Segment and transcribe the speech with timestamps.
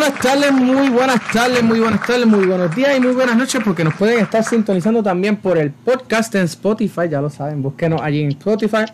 [0.00, 3.60] Buenas tardes, muy buenas tardes, muy buenas tardes, muy buenos días y muy buenas noches
[3.62, 8.00] porque nos pueden estar sintonizando también por el podcast en Spotify, ya lo saben, búsquenos
[8.00, 8.86] allí en Spotify.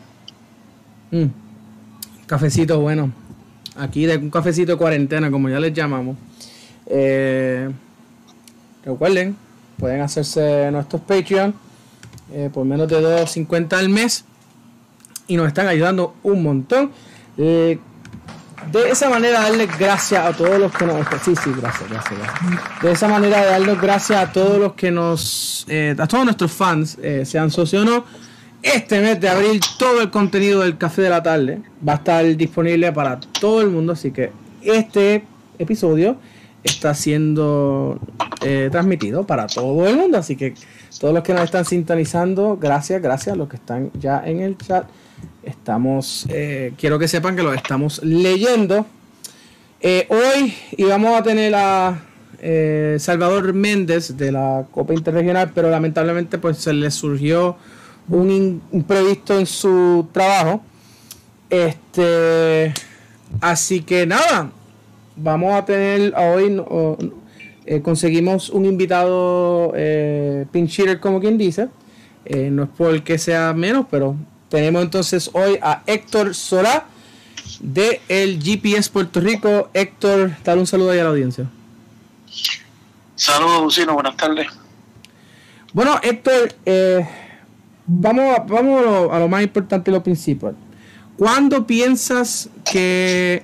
[1.13, 1.27] Mm,
[2.27, 3.13] cafecito bueno,
[3.77, 6.17] aquí de un cafecito de cuarentena como ya les llamamos.
[6.87, 7.71] Eh,
[8.85, 9.37] recuerden,
[9.79, 11.55] pueden hacerse nuestros Patreon
[12.33, 14.25] eh, por menos de 2.50 al mes
[15.29, 16.91] y nos están ayudando un montón.
[17.39, 17.79] Eh,
[18.73, 22.19] de esa manera darles gracias a todos los que nos sí sí gracias gracias,
[22.83, 26.53] de esa manera de darles gracias a todos los que nos eh, a todos nuestros
[26.53, 28.05] fans eh, sean socios o no.
[28.63, 32.25] Este mes de abril todo el contenido del café de la tarde va a estar
[32.37, 35.25] disponible para todo el mundo así que este
[35.59, 36.17] episodio
[36.65, 38.01] está siendo
[38.43, 40.55] eh, transmitido para todo el mundo así que
[40.99, 44.57] todos los que nos están sintonizando gracias gracias a los que están ya en el
[44.59, 44.87] chat
[45.47, 48.85] Estamos, eh, quiero que sepan que lo estamos leyendo.
[49.81, 52.03] Eh, hoy íbamos a tener a
[52.41, 57.57] eh, Salvador Méndez de la Copa Interregional, pero lamentablemente pues se le surgió
[58.09, 60.63] un imprevisto en su trabajo.
[61.49, 62.75] Este,
[63.41, 64.51] así que nada,
[65.15, 66.61] vamos a tener hoy
[67.83, 69.73] conseguimos un invitado
[70.51, 71.69] pinch como quien dice.
[72.51, 74.17] no es porque sea menos, pero
[74.49, 76.87] tenemos entonces hoy a Héctor Solá
[77.61, 79.71] de el GPS Puerto Rico.
[79.75, 81.49] Héctor, dar un saludo ahí a la audiencia.
[83.15, 84.47] Saludos, Lucino, buenas tardes.
[85.73, 87.07] Bueno, Héctor, eh,
[87.87, 90.55] vamos, a, vamos a lo, más importante y lo principal.
[91.17, 93.43] ¿Cuándo piensas que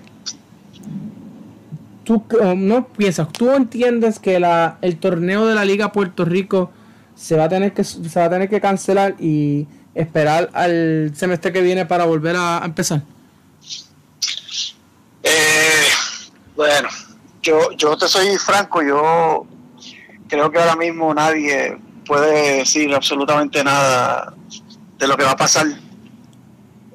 [2.05, 2.22] tú
[2.56, 6.70] no piensas, tú entiendes que la, el torneo de la Liga Puerto Rico
[7.14, 11.53] se va a tener que se va a tener que cancelar y esperar al semestre
[11.53, 13.03] que viene para volver a, empezar?
[15.22, 15.84] Eh,
[16.56, 16.88] bueno,
[17.42, 19.47] yo, yo te soy franco, yo
[20.28, 24.34] creo que ahora mismo nadie puede decir absolutamente nada
[24.98, 25.66] de lo que va a pasar.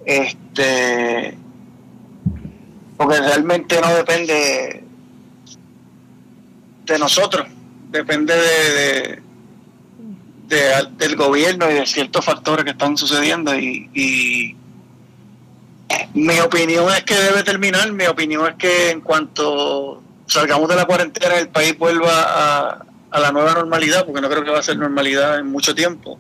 [0.05, 1.37] Este,
[2.95, 4.83] porque realmente no depende
[6.85, 7.45] de nosotros,
[7.89, 9.26] depende de
[10.47, 14.55] del gobierno y de ciertos factores que están sucediendo y,
[16.13, 20.85] mi opinión es que debe terminar, mi opinión es que en cuanto salgamos de la
[20.85, 22.09] cuarentena el país vuelva
[23.11, 26.19] a, la nueva normalidad, porque no creo que va a ser normalidad en mucho tiempo,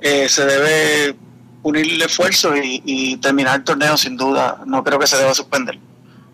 [0.00, 1.16] eh, se debe
[1.62, 5.78] unirle esfuerzos y, terminar el torneo sin duda, no creo que se deba suspender.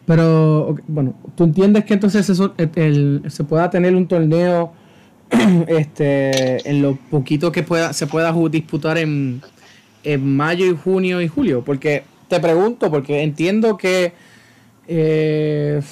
[0.07, 4.73] Pero, bueno, ¿tú entiendes que entonces eso, se pueda tener un torneo
[5.69, 9.43] este, en lo poquito que pueda, se pueda disputar en,
[10.21, 11.65] mayo y junio y julio.
[11.65, 14.13] Porque te pregunto, porque entiendo que
[14.87, 15.83] eh,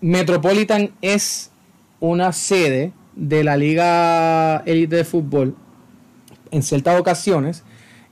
[0.00, 1.50] Metropolitan es
[1.98, 5.56] una sede de la Liga Elite de Fútbol
[6.50, 7.64] en ciertas ocasiones.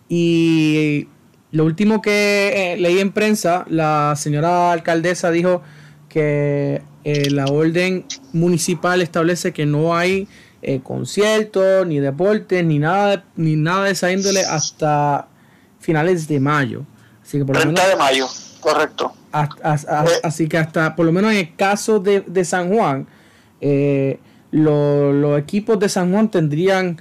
[0.09, 1.09] Y
[1.51, 5.63] lo último que eh, leí en prensa, la señora alcaldesa dijo
[6.09, 10.29] que eh, la orden municipal establece que no hay
[10.61, 15.29] eh, conciertos, ni deportes, ni nada, ni nada de esa índole hasta
[15.79, 16.83] finales de mayo.
[17.23, 18.27] Así que por 30 menos, de mayo,
[18.59, 19.13] correcto.
[19.33, 20.21] Eh.
[20.25, 23.07] así que hasta, por lo menos en el caso de, San Juan,
[23.61, 24.19] eh,
[24.51, 27.01] los equipos de San Juan tendrían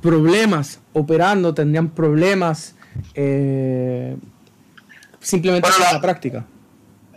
[0.00, 2.74] problemas operando, tendrían problemas
[5.20, 6.44] simplemente en la, práctica.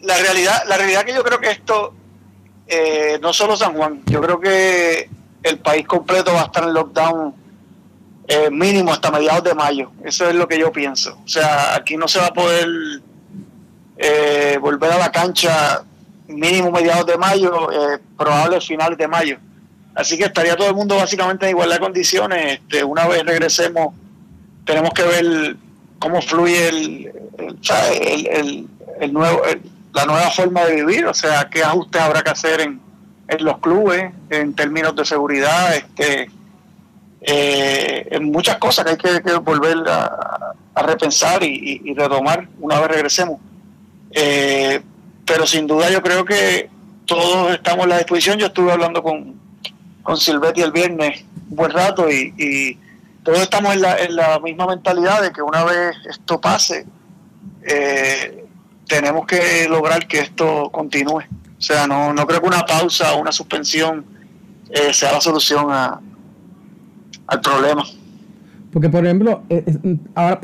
[0.03, 1.95] La realidad, la realidad que yo creo que esto,
[3.19, 5.09] no solo San Juan, yo creo que
[5.45, 7.35] el país completo va a estar en lockdown
[8.27, 9.91] eh, mínimo hasta mediados de mayo.
[10.03, 11.19] Eso es lo que yo pienso.
[11.23, 12.67] O sea, aquí no se va a poder
[13.97, 15.83] eh, volver a la cancha
[16.27, 19.37] mínimo mediados de mayo, eh, probable finales de mayo.
[19.93, 22.59] Así que estaría todo el mundo básicamente en igualdad de condiciones.
[22.59, 23.93] Este, una vez regresemos,
[24.65, 25.57] tenemos que ver
[25.99, 27.11] cómo fluye el,
[28.99, 29.43] el, nuevo,
[29.93, 32.84] la nueva forma de vivir, o sea, qué ajustes habrá que hacer en,
[33.27, 36.29] en los clubes en términos de seguridad, este,
[37.21, 43.39] eh, en muchas cosas que hay que, volver a, repensar y, retomar una vez regresemos.
[44.11, 44.81] Eh,
[45.25, 46.69] pero sin duda yo creo que
[47.05, 48.37] todos estamos a la disposición.
[48.37, 49.35] Yo estuve hablando con,
[50.03, 52.79] con Silvetti el viernes un buen rato y,
[53.23, 56.85] todos estamos en la, en la, misma mentalidad de que una vez esto pase,
[57.67, 58.45] eh,
[58.87, 61.23] tenemos que lograr que esto continúe.
[61.65, 64.05] O sea, no, no creo que una pausa o una suspensión
[64.69, 65.99] eh, sea la solución a,
[67.25, 67.83] al problema.
[68.71, 69.65] Porque, por ejemplo, eh,
[70.13, 70.39] ahora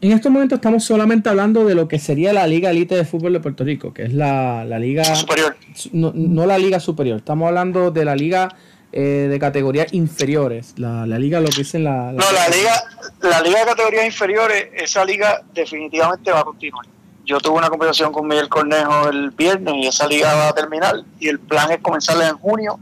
[0.00, 3.32] En estos momentos estamos solamente hablando de lo que sería la Liga Elite de Fútbol
[3.32, 5.56] de Puerto Rico, que es la, Liga Superior.
[5.90, 8.54] No, no, la Liga Superior, estamos hablando de la Liga
[8.92, 12.84] eh, de categorías inferiores, la, Liga, lo que dicen la, No, la Liga,
[13.22, 16.86] la Liga de categorías inferiores, esa liga definitivamente va a continuar.
[17.24, 20.96] Yo tuve una conversación con Miguel Cornejo el viernes y esa liga va a terminar
[21.18, 22.78] y el plan es comenzarla en junio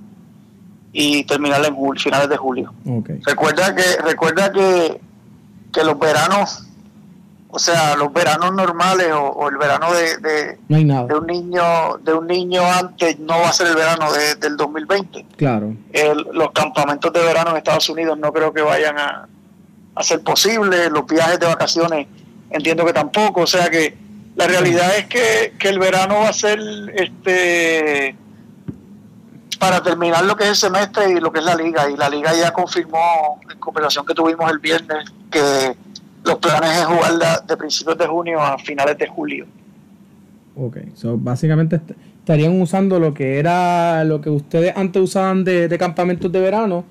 [0.92, 2.72] y terminarla en julio, finales de julio.
[3.26, 5.00] Recuerda que recuerda que,
[5.72, 6.68] que los veranos
[7.50, 12.62] o sea, los veranos normales o, el verano de, de, un niño de un niño
[12.62, 15.24] antes no va a ser el verano del 2020.
[15.36, 15.74] Claro.
[16.32, 19.28] los campamentos de verano en Estados Unidos no creo que vayan a,
[19.94, 20.90] a ser posibles.
[20.90, 22.06] Los viajes de vacaciones
[22.50, 23.42] entiendo que tampoco.
[23.42, 23.96] O sea que
[24.38, 26.60] la realidad es que, que el verano va a ser
[26.94, 28.14] este
[29.58, 31.90] para terminar lo que es el semestre y lo que es la liga.
[31.90, 35.74] Y la liga ya confirmó en cooperación que tuvimos el viernes que
[36.24, 39.44] los planes es jugarla de principios de junio a finales de julio.
[40.54, 41.80] Ok, so básicamente
[42.20, 46.84] estarían usando lo que era lo que ustedes antes usaban de, campamentos de verano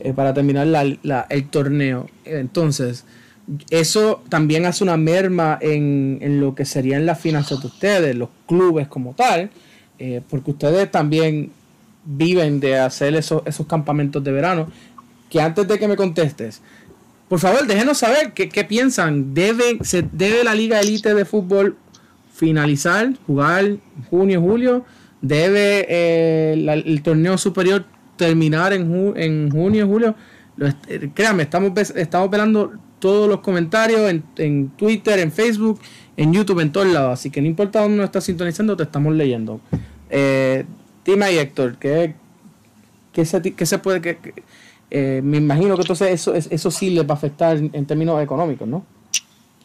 [0.00, 0.66] eh, para terminar
[1.28, 2.08] el torneo.
[2.24, 3.04] Entonces,
[3.70, 8.88] eso también hace una merma en, lo que serían las finanzas de ustedes, los clubes
[8.88, 9.50] como tal,
[9.98, 11.50] eh, porque ustedes también
[12.04, 14.70] viven de hacer esos, esos campamentos de verano.
[15.30, 16.60] Que antes de que me contestes,
[17.28, 19.34] por favor, déjenos saber qué, piensan.
[19.34, 21.76] ¿Debe, ¿Se debe la Liga Elite de Fútbol
[22.32, 23.76] finalizar, jugar
[24.10, 24.84] junio, julio?
[25.20, 27.84] ¿Debe eh, el torneo superior
[28.16, 30.14] terminar en, en junio, julio?
[30.88, 32.30] Eh, créanme, estamos, estamos
[32.98, 35.80] todos los comentarios en, Twitter, en Facebook,
[36.16, 37.12] en YouTube, en todos lados.
[37.12, 39.60] Así que no importa dónde nos estás sintonizando, te estamos leyendo.
[40.10, 40.64] Eh,
[41.04, 42.14] dime ahí, Héctor, ¿qué,
[43.12, 44.00] qué, se, qué se puede...
[44.00, 44.18] Que,
[44.90, 48.68] eh, me imagino que entonces eso, eso sí les va a afectar en, términos económicos,
[48.68, 48.84] ¿no?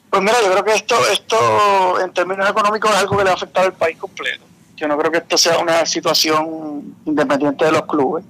[0.09, 3.31] Pues mira, yo creo que esto, esto en términos económicos es algo que le va
[3.31, 4.43] a afectar al país completo.
[4.75, 8.25] Yo no creo que esto sea una situación independiente de los clubes.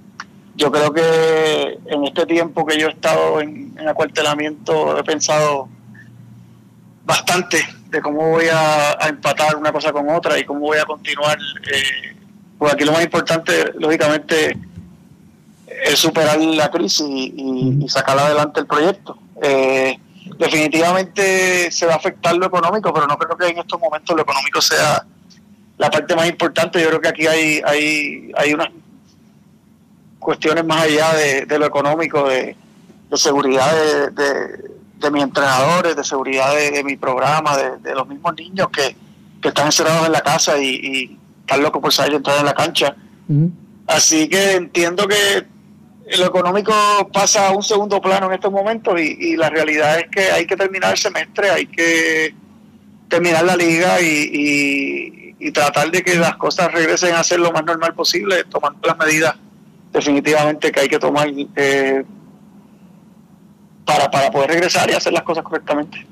[0.55, 5.69] Yo creo que en este tiempo que yo he estado en, acuartelamiento he pensado
[7.05, 11.37] bastante de cómo voy a, empatar una cosa con otra y cómo voy a continuar.
[11.71, 12.15] Eh,
[12.57, 14.57] pues aquí lo más importante, lógicamente,
[15.83, 19.17] es superar la crisis y, sacar adelante el proyecto.
[19.41, 19.97] Eh,
[20.37, 24.21] definitivamente se va a afectar lo económico, pero no creo que en estos momentos lo
[24.21, 25.03] económico sea
[25.77, 26.81] la parte más importante.
[26.81, 28.69] Yo creo que aquí hay, hay, hay unas
[30.21, 32.55] cuestiones más allá de, lo económico, de,
[33.15, 33.69] seguridad
[34.13, 38.95] de, mis entrenadores, de seguridad de, mi programa, de, los mismos niños que,
[39.45, 42.95] están encerrados en la casa y, están locos por salir y entrar en la cancha.
[43.87, 45.45] Así que entiendo que
[46.17, 46.73] lo económico
[47.11, 50.55] pasa a un segundo plano en estos momentos y, la realidad es que hay que
[50.55, 52.35] terminar el semestre, hay que
[53.09, 55.17] terminar la liga y,
[55.53, 59.35] tratar de que las cosas regresen a ser lo más normal posible, tomando las medidas
[59.91, 62.03] definitivamente que hay que tomar eh,
[63.85, 66.05] para, para poder regresar y hacer las cosas correctamente.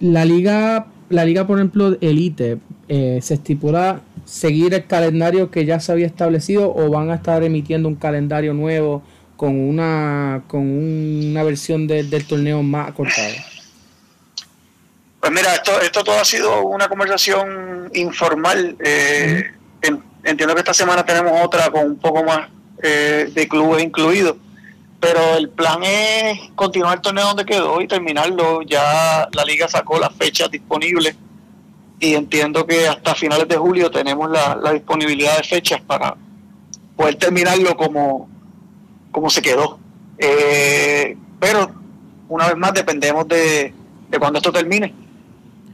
[0.00, 5.80] La liga, la liga por ejemplo, Elite, eh, se estipula seguir el calendario que ya
[5.80, 9.02] se había establecido o van a estar emitiendo un calendario nuevo
[9.38, 13.34] con una, con una versión del torneo más acortada?
[15.20, 18.76] Pues mira, esto, esto todo ha sido una conversación informal.
[18.84, 19.44] Eh,
[20.24, 22.48] entiendo que esta semana tenemos otra con un poco más
[22.82, 24.36] eh, de clubes incluidos,
[25.00, 28.62] pero el plan es continuar el torneo donde quedó y terminarlo.
[28.62, 31.16] Ya la liga sacó las fechas disponibles
[32.00, 36.16] y entiendo que hasta finales de julio tenemos la, disponibilidad de fechas para
[36.96, 38.28] poder terminarlo como,
[39.10, 39.78] como se quedó.
[40.18, 41.70] Eh, pero
[42.28, 43.72] una vez más dependemos de,
[44.08, 45.07] de cuando esto termine.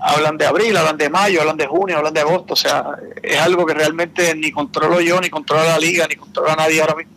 [0.07, 2.53] Hablan de abril, hablan de mayo, hablan de junio, hablan de agosto.
[2.53, 6.55] O sea, es algo que realmente ni controlo yo, ni controla la liga, ni controla
[6.55, 7.13] nadie ahora mismo.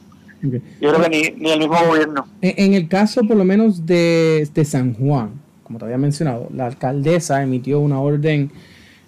[0.80, 2.28] Yo creo que ni, el mismo gobierno.
[2.42, 5.32] En, el caso, por lo menos, de, de, San Juan,
[5.64, 8.52] como te había mencionado, la alcaldesa emitió una orden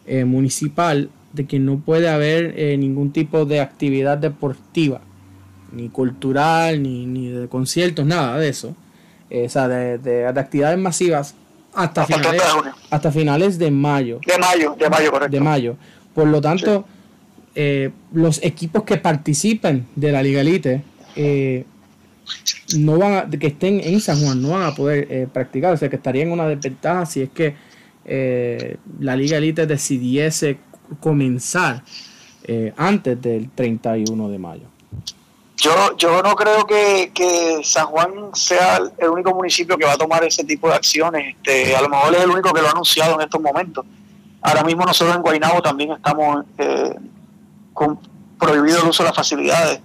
[0.07, 5.01] eh, municipal de que no puede haber eh, ningún tipo de actividad deportiva
[5.71, 8.75] ni cultural, ni, ni de conciertos, nada de eso.
[9.29, 11.35] Eh, o sea, de, de, actividades masivas
[11.73, 12.41] hasta, finales,
[12.89, 14.19] hasta finales de mayo.
[14.25, 15.31] De mayo, de mayo, correcto.
[15.31, 15.77] De mayo.
[16.13, 16.85] Por lo tanto,
[17.55, 20.83] eh, los equipos que participen de la Liga Elite
[21.15, 21.65] eh,
[22.77, 25.89] no van a, que estén en San Juan no van a poder practicar, o sea
[25.89, 27.55] que estaría en una desventaja si es que
[28.99, 30.57] la Liga Elite decidiese
[30.99, 31.83] comenzar
[32.77, 34.78] antes del 31 de mayo.
[35.59, 40.23] Yo yo, no creo que, San Juan sea el único municipio que va a tomar
[40.23, 41.35] ese tipo de acciones.
[41.35, 43.85] Este, a lo mejor es el único que lo ha anunciado en estos momentos.
[44.41, 46.95] Ahora mismo nosotros en Guaynabo también estamos eh,
[47.73, 47.99] con
[48.39, 49.81] prohibido el uso de las facilidades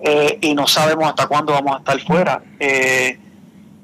[0.00, 2.42] eh, y no sabemos hasta cuándo vamos a estar fuera.
[2.58, 3.18] Eh,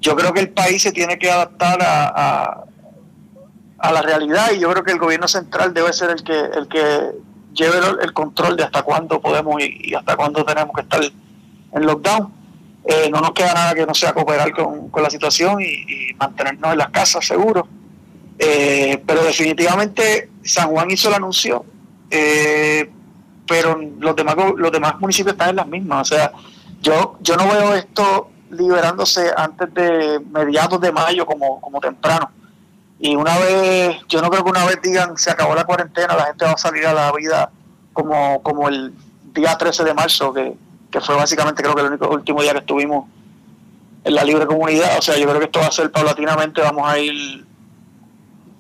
[0.00, 2.64] yo creo que el país se tiene que adaptar a,
[3.78, 6.68] a, la realidad y yo creo que el gobierno central debe ser el que el
[6.68, 7.12] que
[7.52, 11.00] lleve el, control de hasta cuándo podemos y, hasta cuándo tenemos que estar
[11.72, 12.32] en lockdown.
[12.84, 16.78] Eh, no nos queda nada que no sea cooperar con, la situación y, mantenernos en
[16.78, 17.64] las casas seguros.
[18.38, 21.64] pero definitivamente San Juan hizo el anuncio,
[23.48, 26.12] pero los demás los demás municipios están en las mismas.
[26.12, 26.32] O sea,
[26.80, 32.30] yo yo no veo esto liberándose antes de mediados de mayo como, como temprano.
[32.98, 36.26] Y una vez, yo no creo que una vez digan se acabó la cuarentena, la
[36.26, 37.50] gente va a salir a la vida
[37.92, 38.94] como, como el
[39.34, 40.56] día 13 de marzo, que,
[41.00, 43.08] fue básicamente creo que el único último día que estuvimos
[44.04, 44.98] en la libre comunidad.
[44.98, 47.44] O sea, yo creo que esto va a ser paulatinamente, vamos a ir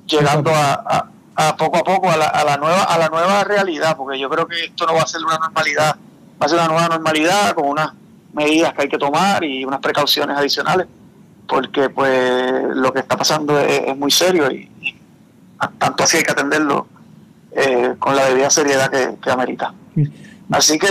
[0.06, 3.96] llegando a a poco a poco a la, a la nueva a la nueva realidad
[3.96, 5.96] porque yo creo que esto no va a ser una normalidad
[6.40, 7.92] va a ser una nueva normalidad con unas
[8.32, 10.86] medidas que hay que tomar y unas precauciones adicionales
[11.46, 14.68] porque pues lo que está pasando es, muy serio y,
[15.78, 16.86] tanto así hay que atenderlo
[17.52, 19.74] eh, con la debida seriedad que, amerita
[20.50, 20.88] así que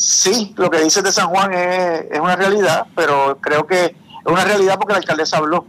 [0.00, 4.32] sí lo que dices de San Juan es, es una realidad pero creo que es
[4.32, 5.66] una realidad porque la alcaldesa habló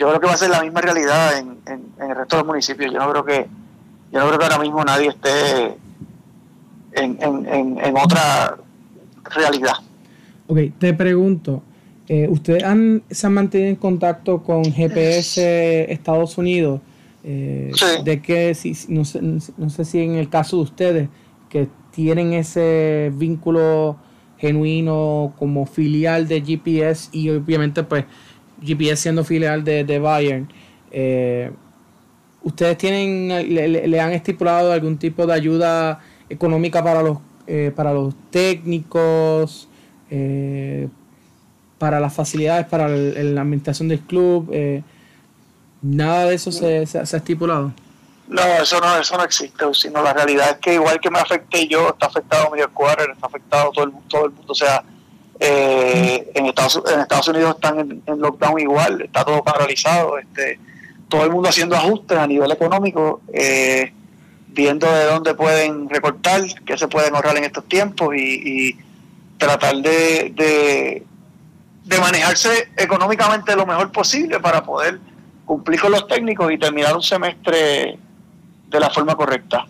[0.00, 1.58] yo creo que va a ser la misma realidad en,
[2.00, 2.90] el resto de los municipios.
[2.90, 3.46] Yo no creo que,
[4.10, 5.76] yo no creo que ahora mismo nadie esté
[6.92, 8.56] en, otra
[9.24, 9.74] realidad.
[10.46, 11.62] Ok, te pregunto,
[12.08, 16.80] eh, ¿ustedes han, se han mantenido en contacto con GPS Estados Unidos?
[17.22, 18.02] Eh, sí.
[18.02, 21.08] De que, si, no, sé, no sé si en el caso de ustedes,
[21.50, 21.68] que
[22.02, 23.98] tienen ese vínculo
[24.38, 28.06] genuino como filial de GPS y obviamente pues
[28.64, 30.48] GPS siendo filial de, Bayern,
[30.90, 31.50] eh,
[32.42, 38.14] ¿ustedes tienen, le, han estipulado algún tipo de ayuda económica para los, eh, para los
[38.30, 39.68] técnicos,
[40.10, 40.88] eh,
[41.76, 44.50] para las facilidades, para la administración del club?
[45.82, 47.74] ¿Nada de eso se, se, ha estipulado?
[48.30, 51.66] No, eso no, eso no existe, sino la realidad es que igual que me afecté
[51.66, 54.84] yo, está afectado mi headquarter, está afectado todo el, todo el mundo, o sea,
[55.40, 60.60] eh, en, Estados, en Estados Unidos están en, lockdown igual, está todo paralizado, este,
[61.08, 63.92] todo el mundo haciendo ajustes a nivel económico, eh,
[64.46, 68.78] viendo de dónde pueden recortar, qué se pueden ahorrar en estos tiempos y,
[69.38, 71.02] tratar de,
[71.84, 75.00] de, manejarse económicamente lo mejor posible para poder
[75.46, 77.98] cumplir con los técnicos y terminar un semestre
[78.70, 79.66] de la forma correcta.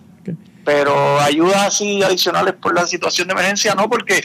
[0.64, 4.23] Pero ayudas así adicionales por la situación de emergencia no, porque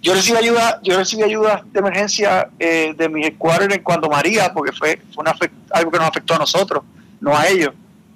[0.00, 4.72] yo recibí ayuda, yo recibí ayuda de emergencia eh, de mis en cuando María, porque
[4.72, 6.82] fue, fue algo que nos afectó a nosotros,
[7.20, 7.72] no a ellos.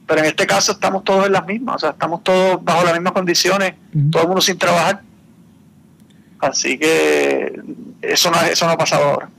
[0.06, 2.94] Pero en este caso estamos todos en las mismas, o sea, estamos todos bajo las
[2.94, 3.74] mismas condiciones,
[4.10, 5.02] todo el mundo sin trabajar.
[6.38, 7.60] Así que
[8.02, 9.30] eso no, eso no ha pasado ahora.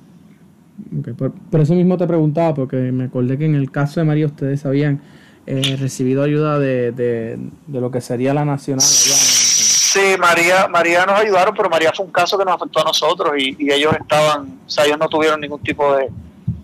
[1.50, 4.66] por, eso mismo te preguntaba, porque me acordé que en el caso de María ustedes
[4.66, 5.02] habían
[5.48, 8.82] eh, recibido ayuda de, de, lo que sería la nacional.
[8.82, 13.32] Sí, María, María nos ayudaron, pero María fue un caso que nos afectó a nosotros
[13.38, 16.10] y, ellos estaban, o sea, ellos no tuvieron ningún tipo de,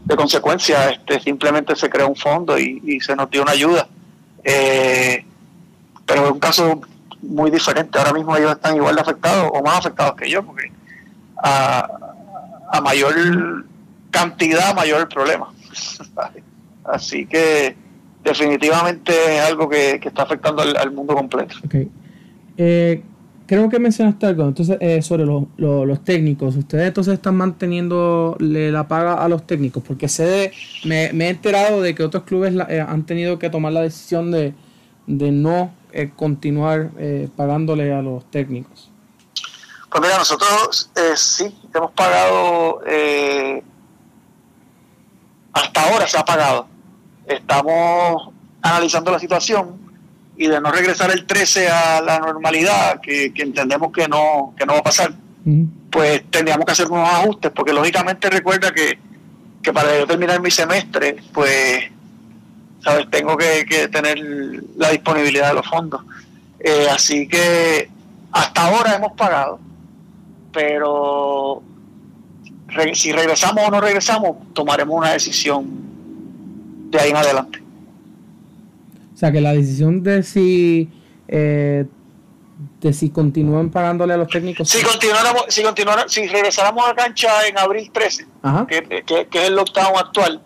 [0.03, 3.87] de consecuencia, este, simplemente se creó un fondo y, se nos dio una ayuda.
[4.43, 5.25] Eh,
[6.05, 6.81] pero es un caso
[7.21, 7.97] muy diferente.
[7.97, 10.71] Ahora mismo ellos están igual de afectados o más afectados que yo, porque
[11.37, 13.65] a, mayor
[14.11, 15.53] cantidad, mayor el problema.
[16.83, 17.77] Así que
[18.23, 21.55] definitivamente es algo que, está afectando al, mundo completo.
[21.65, 21.89] Okay.
[22.57, 23.03] Eh,
[23.45, 26.55] creo que mencionaste algo entonces eh, sobre los técnicos.
[26.55, 30.51] Ustedes entonces están manteniendo la paga a los técnicos, porque sé
[30.85, 34.53] me, he enterado de que otros clubes eh, han tenido que tomar la decisión de,
[35.07, 36.91] no eh, continuar
[37.35, 38.89] pagándole a los técnicos.
[39.89, 42.81] Pues mira, nosotros sí, hemos pagado,
[45.53, 46.72] hasta ahora se ha pagado.
[47.27, 48.29] Estamos
[48.61, 49.83] analizando la situación
[50.35, 54.73] y de no regresar el 13 a la normalidad, que, entendemos que no, que no
[54.73, 55.13] va a pasar,
[55.91, 58.97] pues tendríamos que hacer unos ajustes, porque lógicamente recuerda que,
[59.71, 61.83] para yo terminar mi semestre, pues,
[62.83, 63.09] ¿sabes?
[63.11, 64.17] Tengo que, tener
[64.75, 66.01] la disponibilidad de los fondos.
[66.59, 67.89] Eh, así que
[68.31, 69.59] hasta ahora hemos pagado,
[70.51, 71.61] pero
[72.93, 75.92] si regresamos o no regresamos, tomaremos una decisión
[76.93, 77.63] de ahí en adelante
[79.23, 80.89] sea que la decisión de si
[81.29, 81.85] eh,
[82.81, 84.67] de si continúan pagándole a los técnicos.
[84.67, 88.27] Si continuáramos, si continuáramos, si regresáramos a cancha en abril 13,
[88.67, 90.41] que, es el lockdown actual,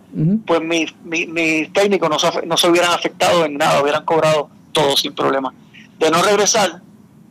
[0.46, 4.96] pues mis mi, técnicos no se, no se hubieran afectado en nada, hubieran cobrado todo
[4.96, 5.52] sin problema.
[5.98, 6.82] De no regresar,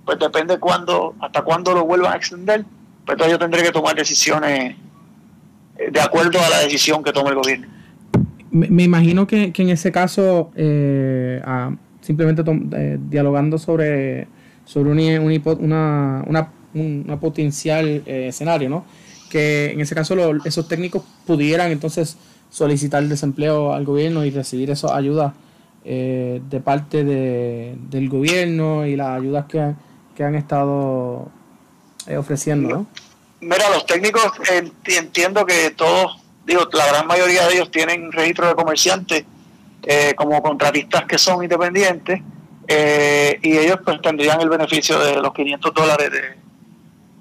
[0.04, 2.64] pues depende cuándo, hasta cuándo lo vuelvan a extender,
[3.04, 4.74] pues entonces yo tendré que tomar decisiones
[5.78, 7.75] eh, de acuerdo a la decisión que tome el gobierno.
[8.56, 11.42] Me, imagino que, en ese caso, eh,
[12.00, 14.28] simplemente eh, dialogando sobre
[14.66, 18.84] sobre una, una, una, potencial eh, escenario, ¿no?
[19.30, 22.16] Que en ese caso esos técnicos pudieran entonces
[22.50, 25.34] solicitar desempleo al gobierno y recibir esa ayuda
[25.84, 29.60] eh, de parte de, del gobierno y las ayudas que,
[30.22, 31.28] han estado
[32.06, 32.86] eh, ofreciendo, ¿no?
[33.40, 34.32] Mira, los técnicos
[34.86, 39.24] entiendo que todos, digo, la gran mayoría de ellos tienen registro de comerciantes
[40.16, 42.20] como contratistas que son independientes
[42.68, 46.10] eh, y ellos pues tendrían el beneficio de los 500 dólares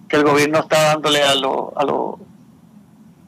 [0.10, 2.20] que el gobierno está dándole a, lo, a, lo,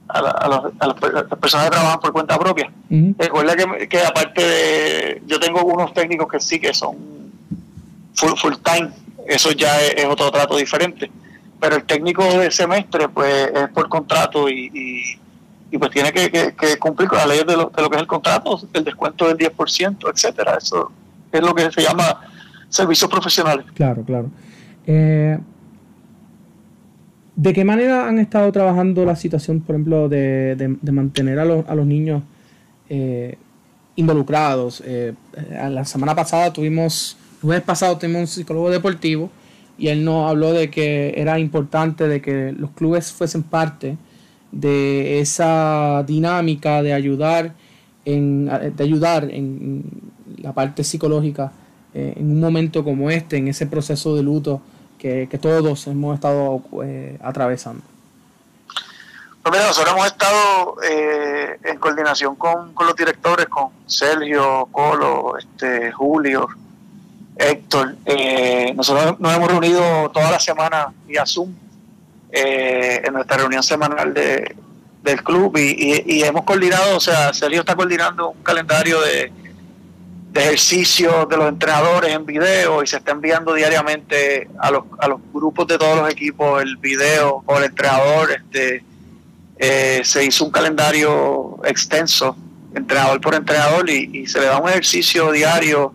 [0.07, 0.47] a,
[0.81, 2.71] las personas que trabajan por cuenta propia.
[2.89, 3.55] Recuerda
[3.87, 6.95] que, aparte de, yo tengo unos técnicos que sí que son
[8.15, 8.91] full, full time,
[9.27, 11.11] eso ya es, otro trato diferente,
[11.59, 15.19] pero el técnico de semestre pues es por contrato y, y,
[15.77, 18.61] pues tiene que, cumplir con la ley de lo, de lo que es el contrato,
[18.73, 20.91] el descuento del 10%, etcétera, eso
[21.31, 22.21] es lo que se llama
[22.69, 23.65] servicios profesionales.
[23.73, 24.29] Claro, claro.
[24.85, 25.37] Eh,
[27.35, 31.85] ¿De qué manera han estado trabajando la situación, por ejemplo, de, mantener a, a, los
[31.85, 32.23] niños
[32.89, 33.37] eh,
[33.95, 34.81] involucrados?
[34.85, 35.13] Eh,
[35.69, 39.29] la semana pasada tuvimos, el jueves pasado tuvimos un psicólogo deportivo
[39.77, 43.97] y él nos habló de que era importante de que los clubes fuesen parte
[44.51, 47.53] de esa dinámica de ayudar
[48.05, 49.83] en, de ayudar en,
[50.37, 51.51] la parte psicológica
[51.93, 54.61] eh, en un momento como este, en ese proceso de luto
[54.99, 57.83] que, todos hemos estado eh, atravesando?
[59.43, 66.47] Pues nosotros hemos estado eh, en coordinación con, los directores, con Sergio, Colo, este, Julio,
[67.37, 67.95] Héctor.
[68.75, 71.53] nosotros nos hemos reunido toda la semana vía Zoom
[72.31, 74.55] en nuestra reunión semanal de,
[75.03, 79.31] del club y, y, hemos coordinado, o sea, Sergio está coordinando un calendario de,
[80.31, 85.07] de ejercicios de los entrenadores en video y se está enviando diariamente a los, a
[85.07, 88.31] los grupos de todos los equipos el video con el entrenador.
[88.31, 88.83] Este,
[89.59, 92.37] eh, se hizo un calendario extenso,
[92.75, 95.93] entrenador por entrenador, y, se le da un ejercicio diario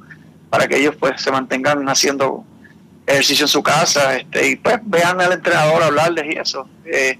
[0.51, 2.45] para que ellos pues se mantengan haciendo
[3.13, 6.69] ejercicio en su casa este, y pues vean al entrenador hablarles y eso.
[6.85, 7.19] Eh,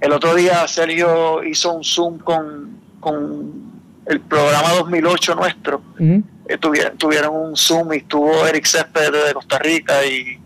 [0.00, 3.70] el otro día Sergio hizo un Zoom con, con
[4.06, 5.82] el programa 2008 nuestro.
[5.98, 6.58] Eh,
[6.98, 10.38] tuvieron, un Zoom y estuvo Eric Céspedes de Costa Rica y,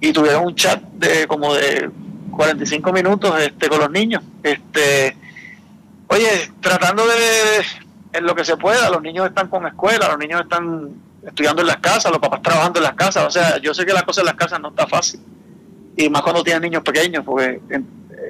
[0.00, 1.90] y tuvieron un chat de como de
[2.32, 4.22] 45 minutos este con los niños.
[4.42, 5.16] Este,
[6.08, 7.14] oye, tratando de
[8.12, 11.68] en lo que se pueda, los niños están con escuela, los niños están estudiando en
[11.68, 14.20] las casas, los papás trabajando en las casas, o sea, yo sé que la cosa
[14.20, 15.20] en las casas no está fácil,
[15.96, 17.84] y más cuando tienes niños pequeños, porque el,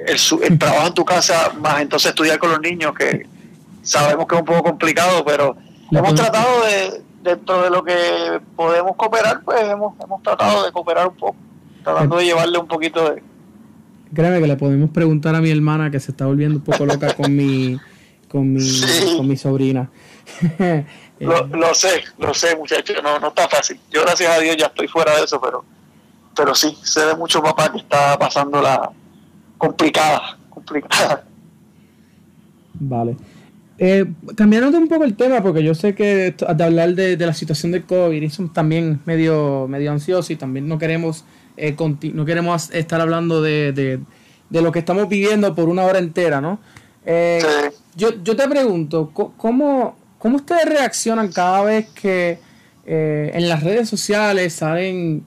[0.07, 3.27] el trabajo en tu casa, más entonces estudiar con los niños, que
[3.81, 5.55] sabemos que es un poco complicado, pero
[5.91, 11.07] hemos tratado de, dentro de lo que podemos cooperar, pues hemos, hemos tratado de cooperar
[11.07, 11.35] un poco,
[11.83, 13.23] tratando de llevarle un poquito de...
[14.13, 17.13] Créeme que le podemos preguntar a mi hermana que se está volviendo un poco loca
[17.13, 17.77] con mi,
[18.27, 18.59] con mi,
[19.17, 19.89] con mi sobrina.
[21.19, 23.79] lo, lo, sé, lo sé, muchachos, no, no está fácil.
[23.91, 25.63] Yo gracias a Dios ya estoy fuera de eso, pero,
[26.35, 28.91] pero sí, sé de mucho papá que está pasando la
[29.57, 31.25] complicada, complicada.
[32.73, 33.17] Vale.
[33.81, 34.05] Eh,
[34.35, 37.85] cambiando un poco el tema, porque yo sé que de hablar de, la situación del
[37.85, 41.23] COVID es también medio, medio ansioso y también no queremos,
[41.55, 41.75] eh,
[42.13, 44.01] no queremos estar hablando de,
[44.49, 46.59] lo que estamos viviendo por una hora entera, ¿no?
[47.05, 47.41] Eh,
[47.95, 52.39] yo, yo te pregunto, ¿cómo, ¿cómo ustedes reaccionan cada vez que
[52.85, 55.25] eh, en las redes sociales salen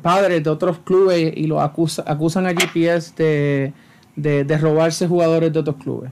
[0.00, 3.74] padres de otros clubes y los acusan a GPS de,
[4.16, 6.10] de robarse jugadores de otros clubes?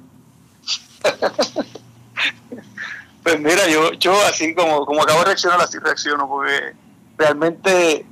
[3.23, 6.75] pues mira, yo, yo así como, como acabo de reaccionar, así reacciono, porque
[7.17, 8.05] realmente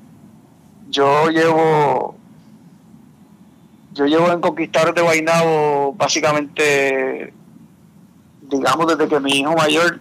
[0.89, 2.17] yo llevo
[3.93, 7.35] yo llevo en Conquistadores de Guaynabo básicamente
[8.51, 10.01] digamos desde que mi hijo mayor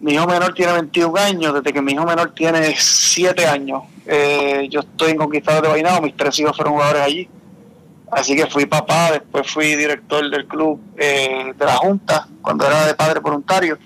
[0.00, 4.68] mi hijo menor tiene 21 años desde que mi hijo menor tiene 7 años eh,
[4.70, 7.28] yo estoy en Conquistadores de Guaynabo mis tres hijos fueron jugadores allí
[8.14, 12.86] Así que fui papá, después fui director del club eh, de la Junta, cuando era
[12.86, 13.76] de padre voluntario.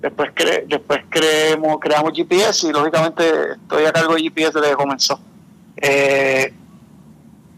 [0.00, 0.30] Después
[0.66, 5.20] después creemos, creamos GPS y lógicamente estoy a cargo de GPS desde que comenzó.
[5.76, 6.52] Eh,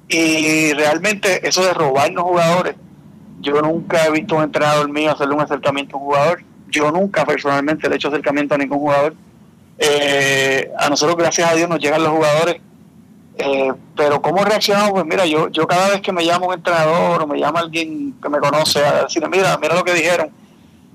[0.09, 2.75] y realmente eso de robarnos jugadores,
[3.43, 6.43] yo nunca he visto un entrenador mío hacerle un acercamiento a un jugador.
[6.69, 9.15] Yo nunca personalmente le he hecho acercamiento a ningún jugador.
[9.79, 12.61] Eh, a nosotros, gracias a Dios, nos llegan los jugadores
[13.37, 17.23] eh, pero cómo reaccionamos, pues mira, yo, yo cada vez que me llama un entrenador
[17.23, 20.31] o me llama alguien que me conoce a decirme, mira, mira lo que dijeron,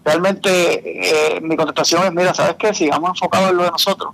[0.06, 2.74] realmente eh, mi contestación es, mira, ¿sabes qué?
[2.74, 4.14] Sigamos enfocados en lo de nosotros,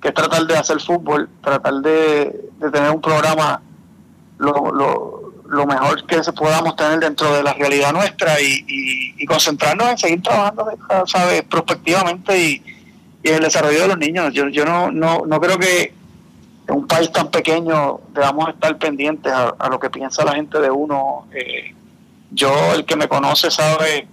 [0.00, 3.62] que es tratar de hacer fútbol, tratar de, tener un programa
[4.38, 5.21] lo, lo,
[5.52, 8.64] lo, mejor que se podamos tener dentro de la realidad nuestra y,
[9.18, 10.66] y, concentrarnos en seguir trabajando,
[11.06, 11.42] ¿sabes?
[11.42, 12.62] Prospectivamente y,
[13.22, 14.32] y en el desarrollo de los niños.
[14.32, 15.94] Yo, yo no, no, no creo que
[16.68, 20.70] en un país tan pequeño debamos estar pendientes a, lo que piensa la gente de
[20.70, 21.26] uno.
[21.32, 21.74] Eh,
[22.30, 24.06] yo, el que me conoce, sabe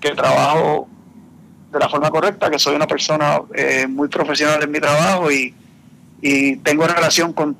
[0.00, 0.88] que trabajo
[1.72, 5.54] de la forma correcta, que soy una persona eh, muy profesional en mi trabajo y,
[6.64, 7.56] tengo una relación con,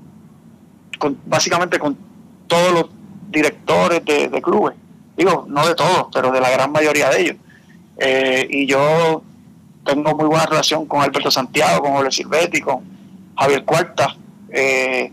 [0.98, 1.96] con, básicamente con
[2.48, 2.95] todos los
[3.36, 4.76] directores de, clubes.
[5.16, 7.36] Digo, no de todos, pero de la gran mayoría de ellos.
[7.98, 9.22] Eh, y yo
[9.84, 12.84] tengo muy buena relación con Alberto Santiago, con Jorge Silvetti, con
[13.36, 14.16] Javier Cuarta,
[14.50, 15.12] eh,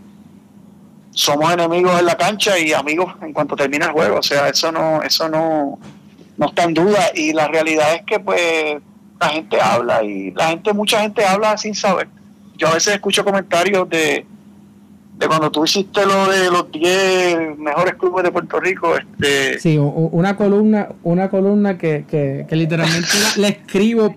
[1.10, 4.18] somos enemigos en la cancha y amigos en cuanto termina el juego.
[4.18, 5.78] O sea, eso no, eso no,
[6.36, 7.10] no está en duda.
[7.14, 8.76] Y la realidad es que pues
[9.20, 12.08] la gente habla y la gente, mucha gente habla sin saber.
[12.56, 14.26] Yo a veces escucho comentarios de,
[15.18, 18.96] de cuando tú hiciste lo de los 10 mejores clubes de Puerto Rico.
[18.96, 19.58] Este...
[19.60, 24.14] Sí, una columna, una columna que, que, literalmente le escribo